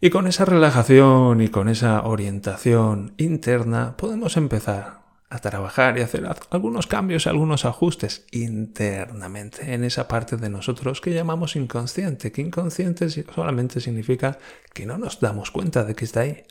Y 0.00 0.10
con 0.10 0.26
esa 0.26 0.46
relajación 0.46 1.40
y 1.42 1.48
con 1.48 1.68
esa 1.68 2.02
orientación 2.02 3.14
interna 3.18 3.96
podemos 3.96 4.36
empezar 4.36 5.04
a 5.30 5.38
trabajar 5.38 5.96
y 5.96 6.02
hacer 6.02 6.28
algunos 6.50 6.88
cambios, 6.88 7.28
algunos 7.28 7.64
ajustes 7.64 8.26
internamente 8.32 9.74
en 9.74 9.84
esa 9.84 10.08
parte 10.08 10.36
de 10.36 10.50
nosotros 10.50 11.00
que 11.00 11.14
llamamos 11.14 11.54
inconsciente, 11.54 12.32
que 12.32 12.42
inconsciente 12.42 13.08
solamente 13.08 13.80
significa 13.80 14.38
que 14.72 14.86
no 14.86 14.98
nos 14.98 15.20
damos 15.20 15.52
cuenta 15.52 15.84
de 15.84 15.94
que 15.94 16.04
está 16.04 16.20
ahí 16.20 16.44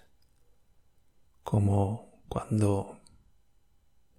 como 1.44 2.24
cuando 2.30 3.00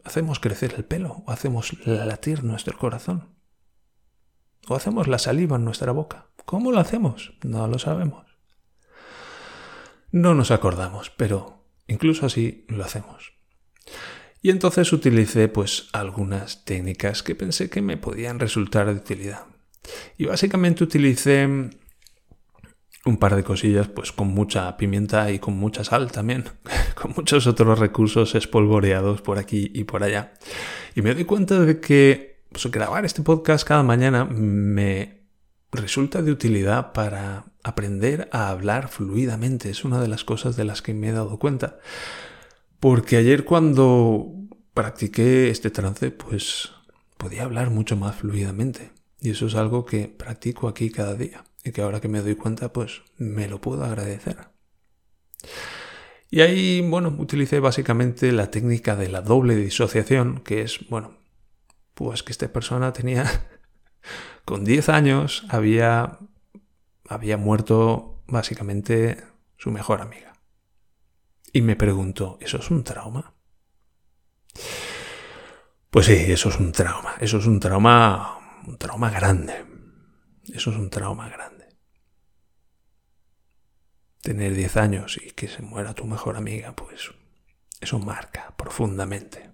hacemos 0.05 0.39
crecer 0.39 0.75
el 0.77 0.85
pelo 0.85 1.23
o 1.27 1.31
hacemos 1.31 1.73
latir 1.87 2.45
nuestro 2.45 2.79
corazón 2.79 3.35
o 4.69 4.75
hacemos 4.75 5.09
la 5.09 5.19
saliva 5.19 5.57
en 5.57 5.65
nuestra 5.65 5.93
boca. 5.93 6.29
¿Cómo 6.45 6.73
lo 6.73 6.79
hacemos? 6.79 7.35
No 7.43 7.67
lo 7.67 7.79
sabemos. 7.79 8.25
No 10.11 10.35
nos 10.35 10.51
acordamos, 10.51 11.11
pero 11.11 11.67
incluso 11.87 12.27
así 12.27 12.65
lo 12.69 12.85
hacemos. 12.85 13.33
Y 14.41 14.51
entonces 14.51 14.93
utilicé 14.93 15.49
pues 15.49 15.89
algunas 15.93 16.65
técnicas 16.65 17.23
que 17.23 17.35
pensé 17.35 17.71
que 17.71 17.83
me 17.83 17.97
podían 17.97 18.39
resultar 18.39 18.87
de 18.87 18.95
utilidad. 18.95 19.47
Y 20.17 20.27
básicamente 20.27 20.85
utilicé 20.85 21.71
un 23.05 23.19
par 23.19 23.37
de 23.37 23.45
cosillas 23.45 23.89
pues 23.89 24.13
con 24.13 24.29
mucha 24.29 24.77
pimienta 24.77 25.31
y 25.31 25.39
con 25.39 25.57
mucha 25.57 25.85
sal 25.85 26.11
también, 26.11 26.45
con 26.95 27.13
muchos 27.17 27.47
otros 27.47 27.79
recursos 27.79 28.35
espolvoreados 28.35 29.21
por 29.21 29.39
aquí 29.39 29.71
y 29.75 29.85
por 29.85 30.03
allá. 30.03 30.33
Y 30.95 31.03
me 31.03 31.15
doy 31.15 31.25
cuenta 31.25 31.61
de 31.61 31.81
que 31.81 32.45
pues, 32.51 32.67
grabar 32.71 33.05
este 33.05 33.23
podcast 33.23 33.67
cada 33.67 33.83
mañana 33.83 34.25
me 34.25 35.23
resulta 35.73 36.23
de 36.23 36.33
utilidad 36.33 36.93
para 36.93 37.45
aprender 37.63 38.29
a 38.33 38.49
hablar 38.49 38.89
fluidamente. 38.89 39.71
Es 39.71 39.85
una 39.85 40.01
de 40.01 40.09
las 40.09 40.25
cosas 40.25 40.57
de 40.57 40.65
las 40.65 40.81
que 40.81 40.95
me 40.95 41.09
he 41.09 41.13
dado 41.13 41.39
cuenta. 41.39 41.79
Porque 42.81 43.17
ayer 43.17 43.45
cuando 43.45 44.31
practiqué 44.73 45.51
este 45.51 45.71
trance, 45.71 46.11
pues 46.11 46.71
podía 47.17 47.45
hablar 47.45 47.71
mucho 47.71 47.97
más 47.97 48.17
fluidamente. 48.17 48.93
Y 49.21 49.31
eso 49.31 49.47
es 49.47 49.55
algo 49.55 49.85
que 49.85 50.07
practico 50.07 50.69
aquí 50.69 50.91
cada 50.91 51.15
día 51.15 51.45
y 51.65 51.73
que 51.73 51.81
ahora 51.81 52.01
que 52.01 52.09
me 52.09 52.21
doy 52.21 52.37
cuenta, 52.37 52.73
pues 52.73 53.03
me 53.17 53.49
lo 53.49 53.61
puedo 53.61 53.85
agradecer. 53.85 54.49
Y 56.31 56.43
ahí, 56.43 56.83
bueno, 56.83 57.15
utilicé 57.19 57.59
básicamente 57.59 58.33
la 58.33 58.51
técnica 58.51 58.97
de 58.97 59.09
la 59.09 59.23
doble 59.23 59.57
disociación, 59.57 60.41
que 60.41 60.63
es, 60.63 60.87
bueno, 60.91 61.17
pues 61.95 62.23
que 62.23 62.33
esta 62.33 62.53
persona 62.53 62.93
tenía, 62.93 63.25
con 64.45 64.65
10 64.65 64.91
años, 64.91 65.47
había, 65.49 66.19
había 67.09 67.39
muerto 67.39 68.23
básicamente 68.27 69.25
su 69.57 69.71
mejor 69.71 70.03
amiga. 70.03 70.35
Y 71.53 71.63
me 71.63 71.77
preguntó, 71.77 72.37
¿eso 72.41 72.59
es 72.59 72.71
un 72.71 72.85
trauma? 72.85 73.33
Pues 75.89 76.07
sí, 76.07 76.13
eso 76.13 76.49
es 76.49 76.59
un 76.59 76.73
trauma, 76.73 77.15
eso 77.21 77.39
es 77.39 77.47
un 77.47 77.61
trauma, 77.61 78.61
un 78.67 78.77
trauma 78.77 79.09
grande. 79.09 79.65
Eso 80.53 80.71
es 80.71 80.77
un 80.77 80.91
trauma 80.91 81.29
grande 81.29 81.54
tener 84.25 84.55
10 84.55 84.79
años 84.79 85.21
y 85.23 85.33
que 85.33 85.49
se 85.49 85.61
muera 85.61 85.93
tu 85.93 86.07
mejor 86.07 86.37
amiga, 86.37 86.75
pues 86.75 87.11
eso 87.79 87.99
marca 87.99 88.55
profundamente, 88.57 89.51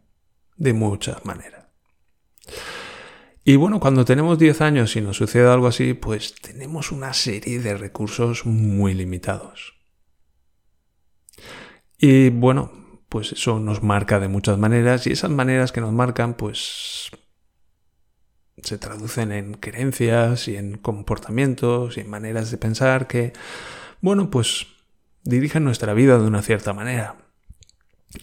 de 0.56 0.72
muchas 0.72 1.24
maneras. 1.24 1.66
Y 3.42 3.56
bueno, 3.56 3.80
cuando 3.80 4.04
tenemos 4.04 4.38
10 4.38 4.60
años 4.60 4.94
y 4.94 5.00
nos 5.00 5.16
sucede 5.16 5.48
algo 5.48 5.66
así, 5.66 5.94
pues 5.94 6.36
tenemos 6.36 6.92
una 6.92 7.12
serie 7.14 7.58
de 7.58 7.76
recursos 7.76 8.46
muy 8.46 8.94
limitados. 8.94 9.74
Y 11.98 12.30
bueno, 12.30 13.00
pues 13.08 13.32
eso 13.32 13.58
nos 13.58 13.82
marca 13.82 14.20
de 14.20 14.28
muchas 14.28 14.56
maneras 14.56 15.04
y 15.08 15.12
esas 15.12 15.32
maneras 15.32 15.72
que 15.72 15.80
nos 15.80 15.92
marcan, 15.92 16.34
pues 16.34 17.10
se 18.62 18.78
traducen 18.78 19.32
en 19.32 19.54
creencias 19.54 20.46
y 20.46 20.56
en 20.56 20.78
comportamientos 20.78 21.96
y 21.96 22.02
en 22.02 22.10
maneras 22.10 22.52
de 22.52 22.58
pensar 22.58 23.08
que 23.08 23.32
bueno, 24.00 24.30
pues 24.30 24.66
dirigen 25.22 25.64
nuestra 25.64 25.94
vida 25.94 26.18
de 26.18 26.26
una 26.26 26.42
cierta 26.42 26.72
manera. 26.72 27.16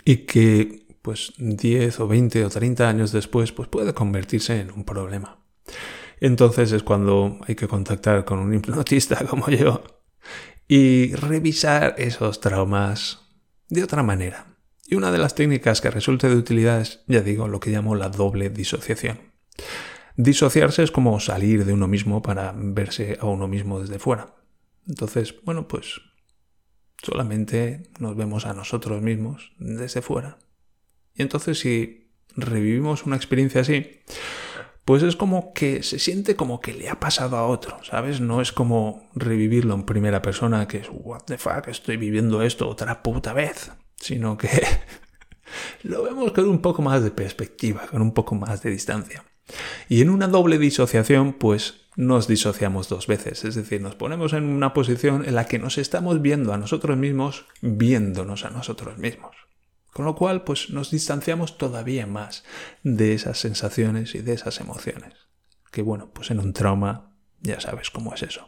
Y 0.04 0.26
que, 0.26 0.88
pues, 1.02 1.34
10 1.38 2.00
o 2.00 2.08
20 2.08 2.46
o 2.46 2.50
30 2.50 2.90
años 2.90 3.12
después, 3.12 3.52
pues 3.52 3.70
puede 3.70 3.94
convertirse 3.94 4.60
en 4.60 4.72
un 4.72 4.84
problema. 4.84 5.40
Entonces 6.20 6.72
es 6.72 6.84
cuando 6.84 7.38
hay 7.48 7.56
que 7.56 7.68
contactar 7.68 8.26
con 8.26 8.40
un 8.40 8.54
hipnotista 8.54 9.26
como 9.30 9.50
yo 9.50 9.84
y 10.68 11.14
revisar 11.16 11.96
esos 11.98 12.40
traumas 12.42 13.20
de 13.70 13.84
otra 13.84 14.04
manera. 14.04 14.48
Y 14.88 14.96
una 14.96 15.12
de 15.12 15.18
las 15.18 15.36
técnicas 15.36 15.82
que 15.82 15.92
resulta 15.92 16.30
de 16.30 16.36
utilidad 16.36 16.82
es, 16.82 17.04
ya 17.08 17.22
digo, 17.22 17.48
lo 17.48 17.60
que 17.60 17.70
llamo 17.70 17.96
la 17.96 18.10
doble 18.10 18.50
disociación. 18.50 19.20
Disociarse 20.16 20.82
es 20.82 20.92
como 20.92 21.20
salir 21.20 21.66
de 21.66 21.74
uno 21.74 21.88
mismo 21.88 22.22
para 22.22 22.54
verse 22.56 23.18
a 23.22 23.26
uno 23.26 23.48
mismo 23.48 23.80
desde 23.80 24.00
fuera. 24.00 24.37
Entonces, 24.88 25.36
bueno, 25.44 25.68
pues 25.68 26.02
solamente 27.02 27.90
nos 28.00 28.16
vemos 28.16 28.46
a 28.46 28.54
nosotros 28.54 29.02
mismos 29.02 29.52
desde 29.60 30.02
fuera. 30.02 30.40
Y 31.14 31.22
entonces 31.22 31.60
si 31.60 32.12
revivimos 32.36 33.06
una 33.06 33.16
experiencia 33.16 33.62
así, 33.62 34.02
pues 34.86 35.04
es 35.04 35.16
como 35.16 35.54
que 35.54 35.84
se 35.84 36.00
siente 36.00 36.36
como 36.36 36.62
que 36.62 36.74
le 36.74 36.90
ha 36.90 37.00
pasado 37.00 37.36
a 37.36 37.46
otro, 37.46 37.78
¿sabes? 37.84 38.22
No 38.22 38.42
es 38.42 38.54
como 38.54 39.10
revivirlo 39.16 39.74
en 39.76 39.84
primera 39.84 40.22
persona, 40.22 40.68
que 40.68 40.78
es, 40.78 40.88
what 40.90 41.24
the 41.26 41.38
fuck, 41.38 41.68
estoy 41.68 41.98
viviendo 41.98 42.42
esto 42.42 42.70
otra 42.70 43.04
puta 43.04 43.34
vez, 43.34 43.72
sino 43.98 44.38
que 44.38 44.50
lo 45.84 46.04
vemos 46.04 46.32
con 46.32 46.48
un 46.48 46.62
poco 46.62 46.82
más 46.82 47.04
de 47.04 47.12
perspectiva, 47.12 47.88
con 47.88 48.02
un 48.02 48.14
poco 48.14 48.36
más 48.36 48.62
de 48.62 48.70
distancia. 48.70 49.26
Y 49.90 50.02
en 50.02 50.10
una 50.10 50.28
doble 50.28 50.58
disociación, 50.58 51.34
pues 51.34 51.87
nos 51.98 52.28
disociamos 52.28 52.90
dos 52.90 53.08
veces, 53.08 53.44
es 53.44 53.56
decir, 53.56 53.82
nos 53.82 53.96
ponemos 53.96 54.34
en 54.34 54.44
una 54.44 54.72
posición 54.72 55.26
en 55.26 55.34
la 55.34 55.48
que 55.48 55.58
nos 55.58 55.80
estamos 55.80 56.22
viendo 56.22 56.54
a 56.54 56.58
nosotros 56.58 56.96
mismos 56.96 57.46
viéndonos 57.62 58.46
a 58.46 58.52
nosotros 58.52 59.00
mismos. 59.00 59.36
Con 59.94 60.06
lo 60.06 60.16
cual, 60.16 60.44
pues 60.44 60.70
nos 60.70 60.92
distanciamos 60.92 61.58
todavía 61.58 62.06
más 62.06 62.46
de 62.84 63.14
esas 63.14 63.40
sensaciones 63.40 64.14
y 64.14 64.20
de 64.20 64.34
esas 64.34 64.60
emociones. 64.60 65.16
Que 65.72 65.82
bueno, 65.82 66.12
pues 66.14 66.30
en 66.30 66.40
un 66.40 66.54
trauma 66.54 67.18
ya 67.42 67.60
sabes 67.60 67.90
cómo 67.90 68.14
es 68.14 68.22
eso. 68.22 68.48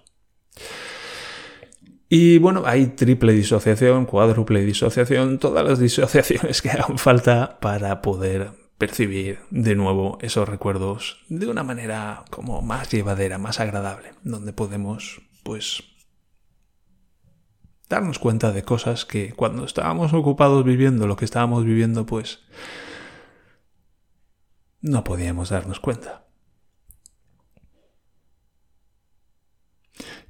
Y 2.07 2.37
bueno, 2.37 2.63
hay 2.67 2.85
triple 2.87 3.33
disociación, 3.33 4.05
cuádruple 4.05 4.63
disociación, 4.63 5.39
todas 5.39 5.65
las 5.65 5.79
disociaciones 5.79 6.61
que 6.61 6.69
hagan 6.69 6.99
falta 6.99 7.59
para 7.59 8.03
poder 8.03 8.51
percibir 8.79 9.39
de 9.51 9.75
nuevo 9.75 10.17
esos 10.21 10.47
recuerdos 10.49 11.23
de 11.27 11.47
una 11.47 11.63
manera 11.63 12.23
como 12.31 12.61
más 12.61 12.89
llevadera, 12.89 13.37
más 13.37 13.59
agradable, 13.59 14.13
donde 14.23 14.53
podemos, 14.53 15.21
pues, 15.43 15.83
darnos 17.89 18.19
cuenta 18.19 18.53
de 18.53 18.63
cosas 18.63 19.05
que 19.05 19.33
cuando 19.33 19.65
estábamos 19.65 20.13
ocupados 20.13 20.63
viviendo 20.63 21.07
lo 21.07 21.17
que 21.17 21.25
estábamos 21.25 21.65
viviendo, 21.65 22.05
pues 22.05 22.39
no 24.81 25.03
podíamos 25.03 25.49
darnos 25.49 25.81
cuenta. 25.81 26.28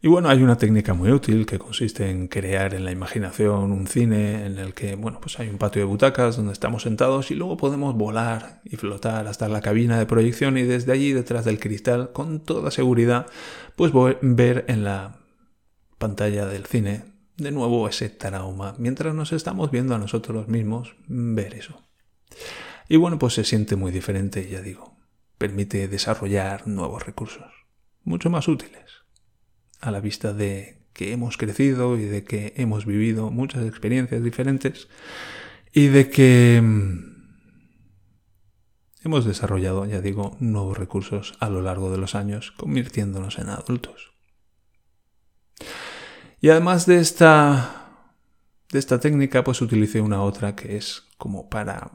Y 0.01 0.07
bueno, 0.07 0.29
hay 0.29 0.41
una 0.41 0.57
técnica 0.57 0.93
muy 0.93 1.11
útil 1.11 1.45
que 1.45 1.59
consiste 1.59 2.09
en 2.09 2.29
crear 2.29 2.73
en 2.73 2.85
la 2.85 2.91
imaginación 2.91 3.73
un 3.73 3.85
cine 3.85 4.45
en 4.45 4.57
el 4.57 4.73
que, 4.73 4.95
bueno, 4.95 5.19
pues 5.19 5.37
hay 5.41 5.49
un 5.49 5.57
patio 5.57 5.81
de 5.81 5.87
butacas 5.87 6.37
donde 6.37 6.53
estamos 6.53 6.83
sentados 6.83 7.31
y 7.31 7.35
luego 7.35 7.57
podemos 7.57 7.93
volar 7.95 8.61
y 8.63 8.77
flotar 8.77 9.27
hasta 9.27 9.49
la 9.49 9.59
cabina 9.59 9.99
de 9.99 10.05
proyección 10.05 10.57
y 10.57 10.63
desde 10.63 10.93
allí, 10.93 11.11
detrás 11.11 11.43
del 11.43 11.59
cristal, 11.59 12.13
con 12.13 12.39
toda 12.39 12.71
seguridad, 12.71 13.25
pues 13.75 13.91
ver 14.21 14.63
en 14.69 14.85
la 14.85 15.19
pantalla 15.97 16.45
del 16.45 16.65
cine 16.65 17.03
de 17.35 17.51
nuevo 17.51 17.89
ese 17.89 18.09
trauma, 18.09 18.75
mientras 18.77 19.13
nos 19.13 19.33
estamos 19.33 19.69
viendo 19.69 19.95
a 19.95 19.99
nosotros 19.99 20.47
mismos 20.47 20.95
ver 21.07 21.55
eso. 21.55 21.83
Y 22.87 22.95
bueno, 22.95 23.19
pues 23.19 23.33
se 23.33 23.43
siente 23.43 23.75
muy 23.75 23.91
diferente, 23.91 24.47
ya 24.47 24.61
digo. 24.61 24.97
Permite 25.37 25.89
desarrollar 25.89 26.67
nuevos 26.67 27.05
recursos, 27.05 27.51
mucho 28.03 28.29
más 28.29 28.47
útiles, 28.47 28.98
a 29.79 29.91
la 29.91 29.99
vista 29.99 30.33
de 30.33 30.79
que 30.93 31.13
hemos 31.13 31.37
crecido 31.37 31.97
y 31.97 32.03
de 32.03 32.23
que 32.23 32.53
hemos 32.57 32.85
vivido 32.85 33.31
muchas 33.31 33.65
experiencias 33.65 34.23
diferentes 34.23 34.89
y 35.71 35.87
de 35.87 36.09
que 36.09 36.61
mm, 36.61 37.09
hemos 39.03 39.25
desarrollado, 39.25 39.85
ya 39.85 40.01
digo, 40.01 40.35
nuevos 40.39 40.77
recursos 40.77 41.35
a 41.39 41.49
lo 41.49 41.61
largo 41.61 41.91
de 41.91 41.97
los 41.97 42.15
años, 42.15 42.51
convirtiéndonos 42.51 43.39
en 43.39 43.49
adultos. 43.49 44.11
Y 46.41 46.49
además 46.49 46.85
de 46.85 46.99
esta, 46.99 48.05
de 48.71 48.79
esta 48.79 48.99
técnica, 48.99 49.43
pues 49.43 49.61
utilicé 49.61 50.01
una 50.01 50.21
otra 50.23 50.55
que 50.55 50.77
es 50.77 51.03
como 51.17 51.49
para, 51.49 51.91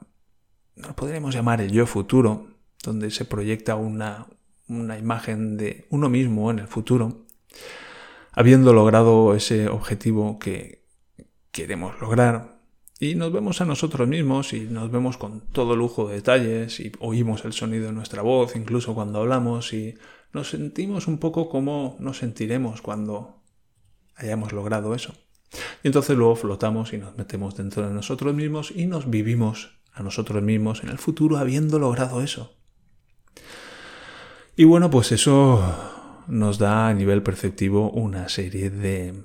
lo 0.77 0.95
podríamos 0.95 1.35
llamar 1.35 1.61
el 1.61 1.73
yo 1.73 1.87
futuro, 1.87 2.49
donde 2.83 3.11
se 3.11 3.25
proyecta 3.25 3.77
una, 3.77 4.27
una 4.69 4.99
imagen 4.99 5.57
de 5.57 5.87
uno 5.91 6.09
mismo 6.09 6.51
en 6.51 6.59
el 6.59 6.69
futuro, 6.69 7.24
habiendo 8.33 8.73
logrado 8.73 9.35
ese 9.35 9.69
objetivo 9.69 10.39
que 10.39 10.85
queremos 11.51 12.01
lograr. 12.01 12.59
Y 12.99 13.15
nos 13.17 13.33
vemos 13.33 13.61
a 13.61 13.65
nosotros 13.65 14.09
mismos 14.09 14.53
y 14.53 14.61
nos 14.61 14.91
vemos 14.91 15.17
con 15.17 15.41
todo 15.53 15.77
lujo 15.77 16.09
de 16.09 16.17
detalles 16.17 16.81
y 16.81 16.93
oímos 17.01 17.45
el 17.45 17.53
sonido 17.53 17.87
de 17.87 17.93
nuestra 17.93 18.23
voz, 18.23 18.57
incluso 18.57 18.95
cuando 18.95 19.21
hablamos, 19.21 19.73
y 19.73 19.95
nos 20.33 20.51
sentimos 20.51 21.07
un 21.07 21.19
poco 21.19 21.49
como 21.49 21.97
nos 22.01 22.19
sentiremos 22.19 22.83
cuando 22.83 23.43
hayamos 24.17 24.53
logrado 24.53 24.95
eso. 24.95 25.15
Y 25.83 25.89
entonces 25.89 26.17
luego 26.17 26.37
flotamos 26.37 26.93
y 26.93 26.99
nos 26.99 27.17
metemos 27.17 27.57
dentro 27.57 27.87
de 27.87 27.95
nosotros 27.95 28.35
mismos 28.35 28.73
y 28.75 28.87
nos 28.87 29.11
vivimos 29.11 29.79
a 29.93 30.03
nosotros 30.03 30.43
mismos 30.43 30.83
en 30.83 30.89
el 30.89 30.99
futuro 30.99 31.37
habiendo 31.37 31.79
logrado 31.79 32.21
eso. 32.21 32.57
Y 34.57 34.65
bueno, 34.65 34.91
pues 34.91 35.13
eso 35.13 35.94
nos 36.29 36.59
da 36.59 36.89
a 36.89 36.95
nivel 36.95 37.23
perceptivo 37.23 37.91
una 37.91 38.29
serie 38.29 38.71
de, 38.71 39.25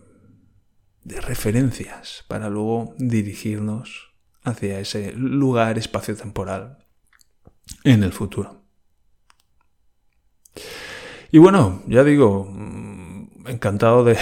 de 1.04 1.22
referencias 1.22 2.26
para 2.28 2.50
luego 2.50 2.94
dirigirnos 2.98 4.14
hacia 4.44 4.80
ese 4.80 5.14
lugar 5.14 5.78
espacio-temporal 5.78 6.86
en 7.84 8.04
el 8.04 8.12
futuro. 8.12 8.64
Y 11.32 11.38
bueno, 11.38 11.84
ya 11.88 12.04
digo, 12.04 12.46
mm, 12.52 13.48
encantado 13.48 14.04
de, 14.04 14.18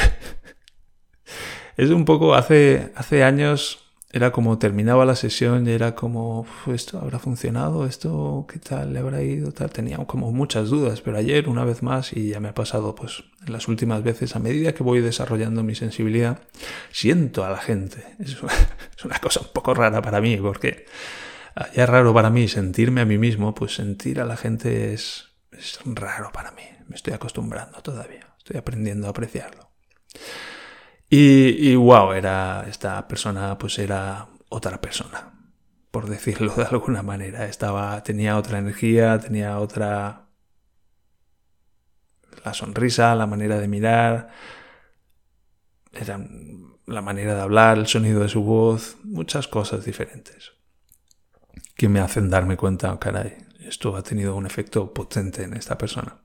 es 1.78 1.90
un 1.90 2.06
poco, 2.06 2.36
hace, 2.36 2.92
hace 2.96 3.24
años 3.24 3.87
era 4.18 4.32
como 4.32 4.58
terminaba 4.58 5.06
la 5.06 5.16
sesión 5.16 5.68
y 5.68 5.72
era 5.72 5.96
como, 5.96 6.46
¿esto 6.74 7.00
habrá 7.00 7.20
funcionado? 7.20 7.86
¿Esto 7.86 8.46
qué 8.52 8.60
tal 8.60 8.92
le 8.92 9.00
habrá 9.00 9.22
ido? 9.22 9.52
Tal. 9.52 9.70
Tenía 9.70 9.98
como 10.06 10.32
muchas 10.32 10.70
dudas, 10.70 11.02
pero 11.02 11.18
ayer 11.18 11.48
una 11.48 11.64
vez 11.64 11.84
más 11.84 12.12
y 12.14 12.30
ya 12.30 12.40
me 12.40 12.50
ha 12.50 12.54
pasado 12.54 12.96
pues 12.96 13.24
las 13.48 13.68
últimas 13.68 14.04
veces, 14.04 14.36
a 14.36 14.40
medida 14.40 14.74
que 14.74 14.84
voy 14.84 15.02
desarrollando 15.02 15.64
mi 15.64 15.76
sensibilidad, 15.76 16.40
siento 16.92 17.46
a 17.46 17.52
la 17.52 17.58
gente. 17.58 18.04
Es, 18.20 18.42
una 19.04 19.20
cosa 19.22 19.42
un 19.42 19.54
poco 19.54 19.74
rara 19.74 20.02
para 20.02 20.20
mí 20.20 20.36
porque 20.38 20.86
ya 21.76 21.84
es 21.84 21.90
raro 21.90 22.14
para 22.14 22.30
mí 22.30 22.48
sentirme 22.48 23.02
a 23.02 23.06
mí 23.06 23.18
mismo, 23.18 23.54
pues 23.54 23.76
sentir 23.76 24.20
a 24.20 24.26
la 24.26 24.36
gente 24.36 24.94
es, 24.94 25.30
es 25.52 25.80
raro 25.86 26.32
para 26.34 26.52
mí. 26.52 26.64
Me 26.88 26.96
estoy 26.96 27.14
acostumbrando 27.14 27.82
todavía, 27.82 28.34
estoy 28.38 28.58
aprendiendo 28.58 29.08
a 29.08 29.12
apreciarlo. 29.12 29.70
Y, 31.10 31.76
wow, 31.76 32.12
era, 32.12 32.66
esta 32.68 33.08
persona 33.08 33.58
pues 33.58 33.80
era 33.80 34.28
otra 34.50 34.82
persona, 34.82 35.32
por 35.90 36.10
decirlo 36.10 36.54
de 36.54 36.66
alguna 36.66 37.02
manera. 37.02 37.46
Estaba, 37.46 38.02
tenía 38.04 38.38
otra 38.38 38.60
energía, 38.60 39.18
tenía 39.20 39.60
otra... 39.60 40.28
La 42.44 42.54
sonrisa, 42.54 43.16
la 43.16 43.26
manera 43.26 43.58
de 43.60 43.68
mirar, 43.68 44.30
era 45.92 46.20
la 46.86 47.02
manera 47.02 47.36
de 47.36 47.42
hablar, 47.42 47.78
el 47.78 47.88
sonido 47.88 48.22
de 48.22 48.30
su 48.30 48.44
voz, 48.44 48.98
muchas 49.04 49.48
cosas 49.48 49.84
diferentes 49.84 50.58
que 51.78 51.88
me 51.88 52.00
hacen 52.00 52.30
darme 52.30 52.58
cuenta, 52.58 52.92
oh, 52.92 53.00
caray, 53.00 53.38
esto 53.66 53.96
ha 53.96 54.02
tenido 54.02 54.36
un 54.36 54.46
efecto 54.46 54.94
potente 54.94 55.44
en 55.44 55.54
esta 55.54 55.78
persona. 55.78 56.18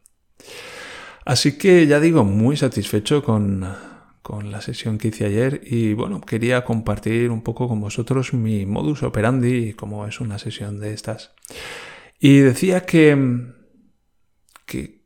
Así 1.24 1.58
que 1.58 1.86
ya 1.86 2.00
digo, 2.00 2.24
muy 2.24 2.56
satisfecho 2.56 3.22
con, 3.22 3.62
con 4.22 4.52
la 4.52 4.60
sesión 4.60 4.98
que 4.98 5.08
hice 5.08 5.26
ayer 5.26 5.60
y 5.64 5.94
bueno, 5.94 6.20
quería 6.20 6.64
compartir 6.64 7.30
un 7.30 7.42
poco 7.42 7.68
con 7.68 7.80
vosotros 7.80 8.32
mi 8.32 8.64
modus 8.66 9.02
operandi 9.02 9.68
y 9.68 9.72
cómo 9.74 10.06
es 10.06 10.20
una 10.20 10.38
sesión 10.38 10.80
de 10.80 10.94
estas. 10.94 11.32
Y 12.20 12.38
decía 12.38 12.82
que, 12.86 13.52
que 14.64 15.02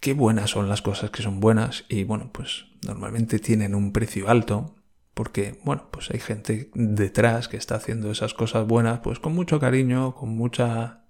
qué 0.00 0.12
buenas 0.12 0.50
son 0.50 0.68
las 0.68 0.82
cosas 0.82 1.10
que 1.10 1.22
son 1.22 1.38
buenas 1.38 1.84
y 1.88 2.02
bueno, 2.02 2.30
pues 2.32 2.66
normalmente 2.84 3.38
tienen 3.38 3.74
un 3.76 3.92
precio 3.92 4.28
alto 4.28 4.74
porque 5.14 5.58
bueno, 5.64 5.88
pues 5.90 6.10
hay 6.10 6.18
gente 6.18 6.70
detrás 6.74 7.48
que 7.48 7.56
está 7.56 7.76
haciendo 7.76 8.10
esas 8.10 8.34
cosas 8.34 8.66
buenas 8.66 9.00
pues 9.00 9.20
con 9.20 9.34
mucho 9.34 9.60
cariño, 9.60 10.16
con 10.16 10.30
mucha 10.30 11.04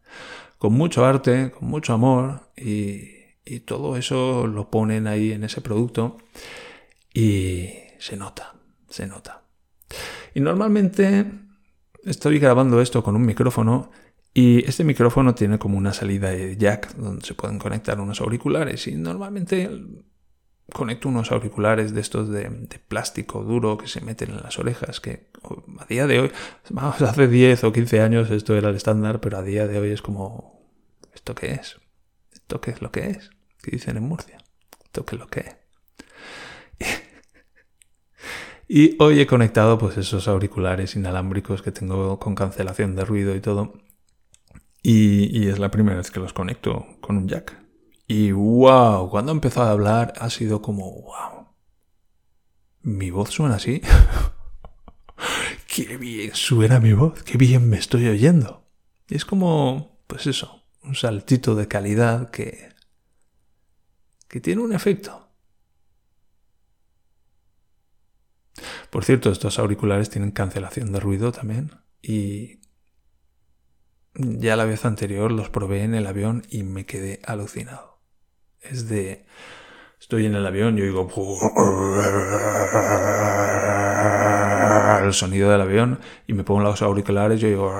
con 0.59 0.75
mucho 0.75 1.07
arte, 1.07 1.51
con 1.51 1.69
mucho 1.69 1.95
amor 1.95 2.51
y, 2.57 3.09
y 3.45 3.61
todo 3.61 3.97
eso 3.97 4.47
lo 4.47 4.71
ponen 4.71 5.07
ahí 5.07 5.33
en 5.33 5.45
ese 5.45 5.63
producto 5.63 6.19
y 7.19 7.75
se 7.99 8.17
nota, 8.17 8.55
se 8.89 9.07
nota. 9.09 9.43
Y 10.35 10.41
normalmente 10.41 11.27
estoy 12.05 12.39
grabando 12.39 12.81
esto 12.81 13.03
con 13.03 13.17
un 13.17 13.27
micrófono 13.27 13.91
y 14.33 14.65
este 14.65 14.85
micrófono 14.85 15.35
tiene 15.35 15.59
como 15.59 15.77
una 15.77 15.93
salida 15.93 16.31
de 16.31 16.57
jack 16.57 16.95
donde 16.95 17.27
se 17.27 17.35
pueden 17.35 17.59
conectar 17.59 17.99
unos 17.99 18.21
auriculares 18.21 18.87
y 18.87 18.95
normalmente 18.95 19.69
conecto 20.73 21.09
unos 21.09 21.33
auriculares 21.33 21.93
de 21.93 22.03
estos 22.03 22.29
de, 22.29 22.51
plástico 22.87 23.43
duro 23.43 23.79
que 23.79 23.89
se 23.89 24.01
meten 24.01 24.31
en 24.31 24.43
las 24.43 24.57
orejas, 24.61 25.01
que 25.01 25.31
a 25.79 25.87
día 25.87 26.07
de 26.07 26.21
hoy, 26.21 26.31
hace 26.77 27.27
10 27.27 27.65
o 27.65 27.73
15 27.73 28.01
años 28.01 28.31
esto 28.31 28.57
era 28.57 28.69
el 28.69 28.77
estándar, 28.77 29.21
pero 29.21 29.39
a 29.39 29.43
día 29.43 29.67
de 29.67 29.81
hoy 29.81 29.91
es 29.91 30.03
como, 30.03 30.63
¿esto 31.15 31.35
qué 31.35 31.53
es? 31.55 31.79
¿Esto 32.33 32.61
qué 32.61 32.71
es 32.71 32.81
lo 32.81 32.93
que 32.93 33.11
es? 33.11 33.31
¿Qué 33.61 33.73
dicen 33.73 33.97
en 33.97 34.05
Murcia? 34.05 34.39
¿Esto 34.85 35.05
qué 35.05 35.17
es 35.17 35.21
lo 35.21 35.27
que 35.27 35.41
es? 35.41 35.68
Y 38.69 38.97
hoy 38.99 39.19
he 39.21 39.27
conectado 39.27 39.79
pues 39.79 39.97
esos 39.97 40.29
auriculares 40.29 40.95
inalámbricos 40.95 41.63
que 41.63 41.73
tengo 41.73 42.19
con 42.19 42.35
cancelación 42.35 42.95
de 42.95 43.05
ruido 43.07 43.35
y 43.35 43.41
todo. 43.41 43.73
Y, 44.83 45.49
es 45.49 45.59
la 45.59 45.71
primera 45.71 45.97
vez 45.97 46.11
que 46.11 46.21
los 46.21 46.35
conecto 46.35 46.87
con 47.01 47.17
un 47.17 47.29
jack. 47.29 47.59
Y 48.07 48.33
wow, 48.33 49.09
cuando 49.09 49.33
he 49.33 49.35
empezado 49.35 49.69
a 49.69 49.73
hablar 49.73 50.13
ha 50.21 50.29
sido 50.29 50.61
como 50.61 50.91
wow. 51.03 51.49
Mi 52.83 53.11
voz 53.11 53.31
suena 53.31 53.57
así. 53.57 53.81
qué 55.67 55.97
bien 55.97 56.35
suena 56.35 56.79
mi 56.79 56.93
voz, 56.93 57.23
qué 57.23 57.39
bien 57.39 57.69
me 57.69 57.79
estoy 57.79 58.07
oyendo. 58.07 58.67
Y 59.09 59.17
es 59.17 59.25
como, 59.25 59.99
pues 60.07 60.27
eso, 60.27 60.63
un 60.83 60.95
saltito 60.95 61.55
de 61.55 61.69
calidad 61.69 62.31
que, 62.31 62.69
que 64.29 64.41
tiene 64.41 64.63
un 64.63 64.75
efecto. 64.75 65.28
Por 68.91 69.05
cierto, 69.05 69.31
estos 69.31 69.59
auriculares 69.59 70.11
tienen 70.11 70.31
cancelación 70.31 70.93
de 70.93 71.01
ruido 71.01 71.33
también 71.33 71.73
y 72.03 72.61
ya 74.15 74.57
la 74.57 74.65
vez 74.65 74.85
anterior 74.85 75.31
los 75.31 75.51
probé 75.51 75.83
en 75.83 75.95
el 75.95 76.07
avión 76.07 76.43
y 76.49 76.63
me 76.63 76.87
quedé 76.87 77.21
alucinado. 77.25 78.01
Es 78.61 78.89
de... 78.89 79.27
Estoy 80.01 80.27
en 80.27 80.35
el 80.37 80.47
avión 80.47 80.79
y 80.79 80.83
oigo 80.83 81.09
el 85.05 85.13
sonido 85.13 85.51
del 85.51 85.61
avión 85.61 86.01
y 86.27 86.35
me 86.35 86.45
pongo 86.45 86.61
los 86.61 86.83
auriculares 86.83 87.43
y 87.43 87.47
oigo 87.47 87.73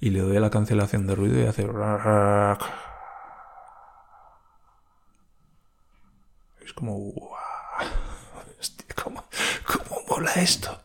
y 0.00 0.10
le 0.10 0.20
doy 0.20 0.36
a 0.36 0.40
la 0.40 0.50
cancelación 0.50 1.06
de 1.06 1.14
ruido 1.14 1.40
y 1.40 1.46
hace 1.46 1.66
es 6.62 6.72
como 6.72 7.33
esto? 10.36 10.80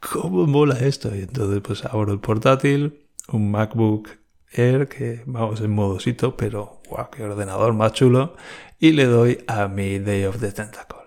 ¿Cómo 0.00 0.46
mola 0.46 0.78
esto? 0.78 1.14
Y 1.14 1.20
entonces 1.20 1.60
pues 1.60 1.84
abro 1.84 2.12
el 2.12 2.20
portátil, 2.20 3.08
un 3.28 3.50
MacBook 3.50 4.08
Air 4.52 4.88
que 4.88 5.22
vamos 5.26 5.60
en 5.60 5.70
modosito, 5.72 6.36
pero 6.36 6.80
guau, 6.88 7.10
qué 7.10 7.24
ordenador 7.24 7.72
más 7.74 7.92
chulo, 7.92 8.36
y 8.78 8.92
le 8.92 9.06
doy 9.06 9.44
a 9.46 9.68
mi 9.68 9.98
Day 9.98 10.24
of 10.24 10.40
the 10.40 10.52
Tentacle. 10.52 10.98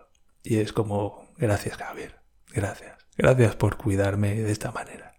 Y 0.43 0.57
es 0.57 0.73
como, 0.73 1.29
gracias 1.37 1.77
Javier, 1.77 2.19
gracias, 2.53 2.97
gracias 3.17 3.55
por 3.55 3.77
cuidarme 3.77 4.35
de 4.35 4.51
esta 4.51 4.71
manera. 4.71 5.15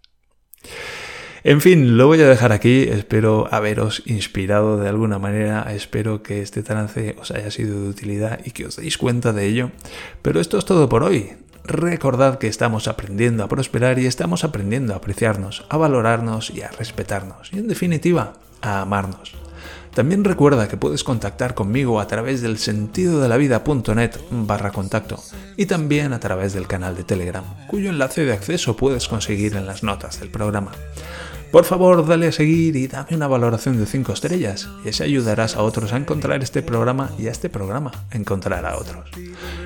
En 1.43 1.63
fin, 1.63 1.97
lo 1.97 2.07
voy 2.07 2.21
a 2.21 2.29
dejar 2.29 2.53
aquí. 2.53 2.83
Espero 2.83 3.49
haberos 3.51 4.03
inspirado 4.05 4.77
de 4.77 4.91
alguna 4.91 5.19
manera. 5.19 5.73
Espero 5.73 6.23
que 6.23 6.43
este 6.43 6.63
trance 6.63 7.17
os 7.19 7.31
haya 7.31 7.51
sido 7.51 7.81
de 7.81 7.89
utilidad 7.89 8.41
y 8.45 8.51
que 8.51 8.67
os 8.67 8.77
deis 8.77 8.99
cuenta 8.99 9.33
de 9.33 9.47
ello. 9.47 9.71
Pero 10.21 10.39
esto 10.39 10.59
es 10.59 10.67
todo 10.67 10.91
por 10.91 11.03
hoy. 11.03 11.33
Recordad 11.65 12.39
que 12.39 12.49
estamos 12.49 12.89
aprendiendo 12.89 13.45
a 13.45 13.49
prosperar 13.49 13.99
y 13.99 14.07
estamos 14.07 14.45
aprendiendo 14.45 14.95
a 14.95 14.97
apreciarnos, 14.97 15.65
a 15.69 15.77
valorarnos 15.77 16.51
y 16.51 16.63
a 16.63 16.69
respetarnos. 16.69 17.53
Y 17.53 17.59
en 17.59 17.69
definitiva, 17.69 18.35
a 18.63 18.81
amarnos. 18.81 19.35
También 19.95 20.25
recuerda 20.25 20.69
que 20.69 20.77
puedes 20.77 21.03
contactar 21.03 21.55
conmigo 21.55 22.01
a 22.01 22.07
través 22.07 22.43
del 22.43 22.59
sentido 22.59 23.21
de 23.21 23.29
la 23.29 23.37
vida.net 23.37 24.13
barra 24.31 24.71
contacto 24.71 25.23
y 25.57 25.67
también 25.67 26.13
a 26.13 26.21
través 26.21 26.53
del 26.53 26.69
canal 26.69 26.97
de 26.97 27.03
Telegram, 27.03 27.45
cuyo 27.67 27.91
enlace 27.91 28.25
de 28.25 28.33
acceso 28.33 28.77
puedes 28.77 29.09
conseguir 29.09 29.57
en 29.57 29.67
las 29.67 29.83
notas 29.83 30.21
del 30.21 30.31
programa. 30.31 30.71
Por 31.53 31.65
favor, 31.65 32.07
dale 32.07 32.29
a 32.29 32.33
seguir 32.33 32.77
y 32.77 32.87
dame 32.87 33.17
una 33.17 33.27
valoración 33.27 33.77
de 33.77 33.87
5 33.87 34.13
estrellas, 34.13 34.69
y 34.85 34.91
así 34.91 35.03
ayudarás 35.03 35.57
a 35.57 35.63
otros 35.63 35.93
a 35.93 35.97
encontrar 35.97 36.43
este 36.45 36.63
programa 36.63 37.11
y 37.19 37.27
a 37.27 37.33
este 37.33 37.49
programa 37.49 37.91
a 38.11 38.17
encontrar 38.17 38.65
a 38.65 38.77
otros. 38.77 39.11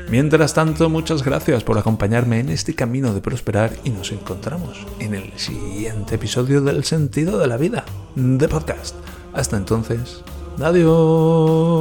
Mientras 0.09 0.55
tanto, 0.55 0.88
muchas 0.88 1.23
gracias 1.23 1.62
por 1.62 1.77
acompañarme 1.77 2.40
en 2.40 2.49
este 2.49 2.75
camino 2.75 3.12
de 3.12 3.20
prosperar 3.20 3.73
y 3.85 3.90
nos 3.90 4.12
encontramos 4.12 4.87
en 4.99 5.14
el 5.14 5.31
siguiente 5.38 6.14
episodio 6.14 6.62
del 6.62 6.85
Sentido 6.85 7.38
de 7.38 7.49
la 7.49 7.59
Vida, 7.59 7.85
de 8.14 8.49
podcast. 8.49 8.94
Hasta 9.35 9.59
entonces, 9.59 10.23
adiós. 10.62 11.75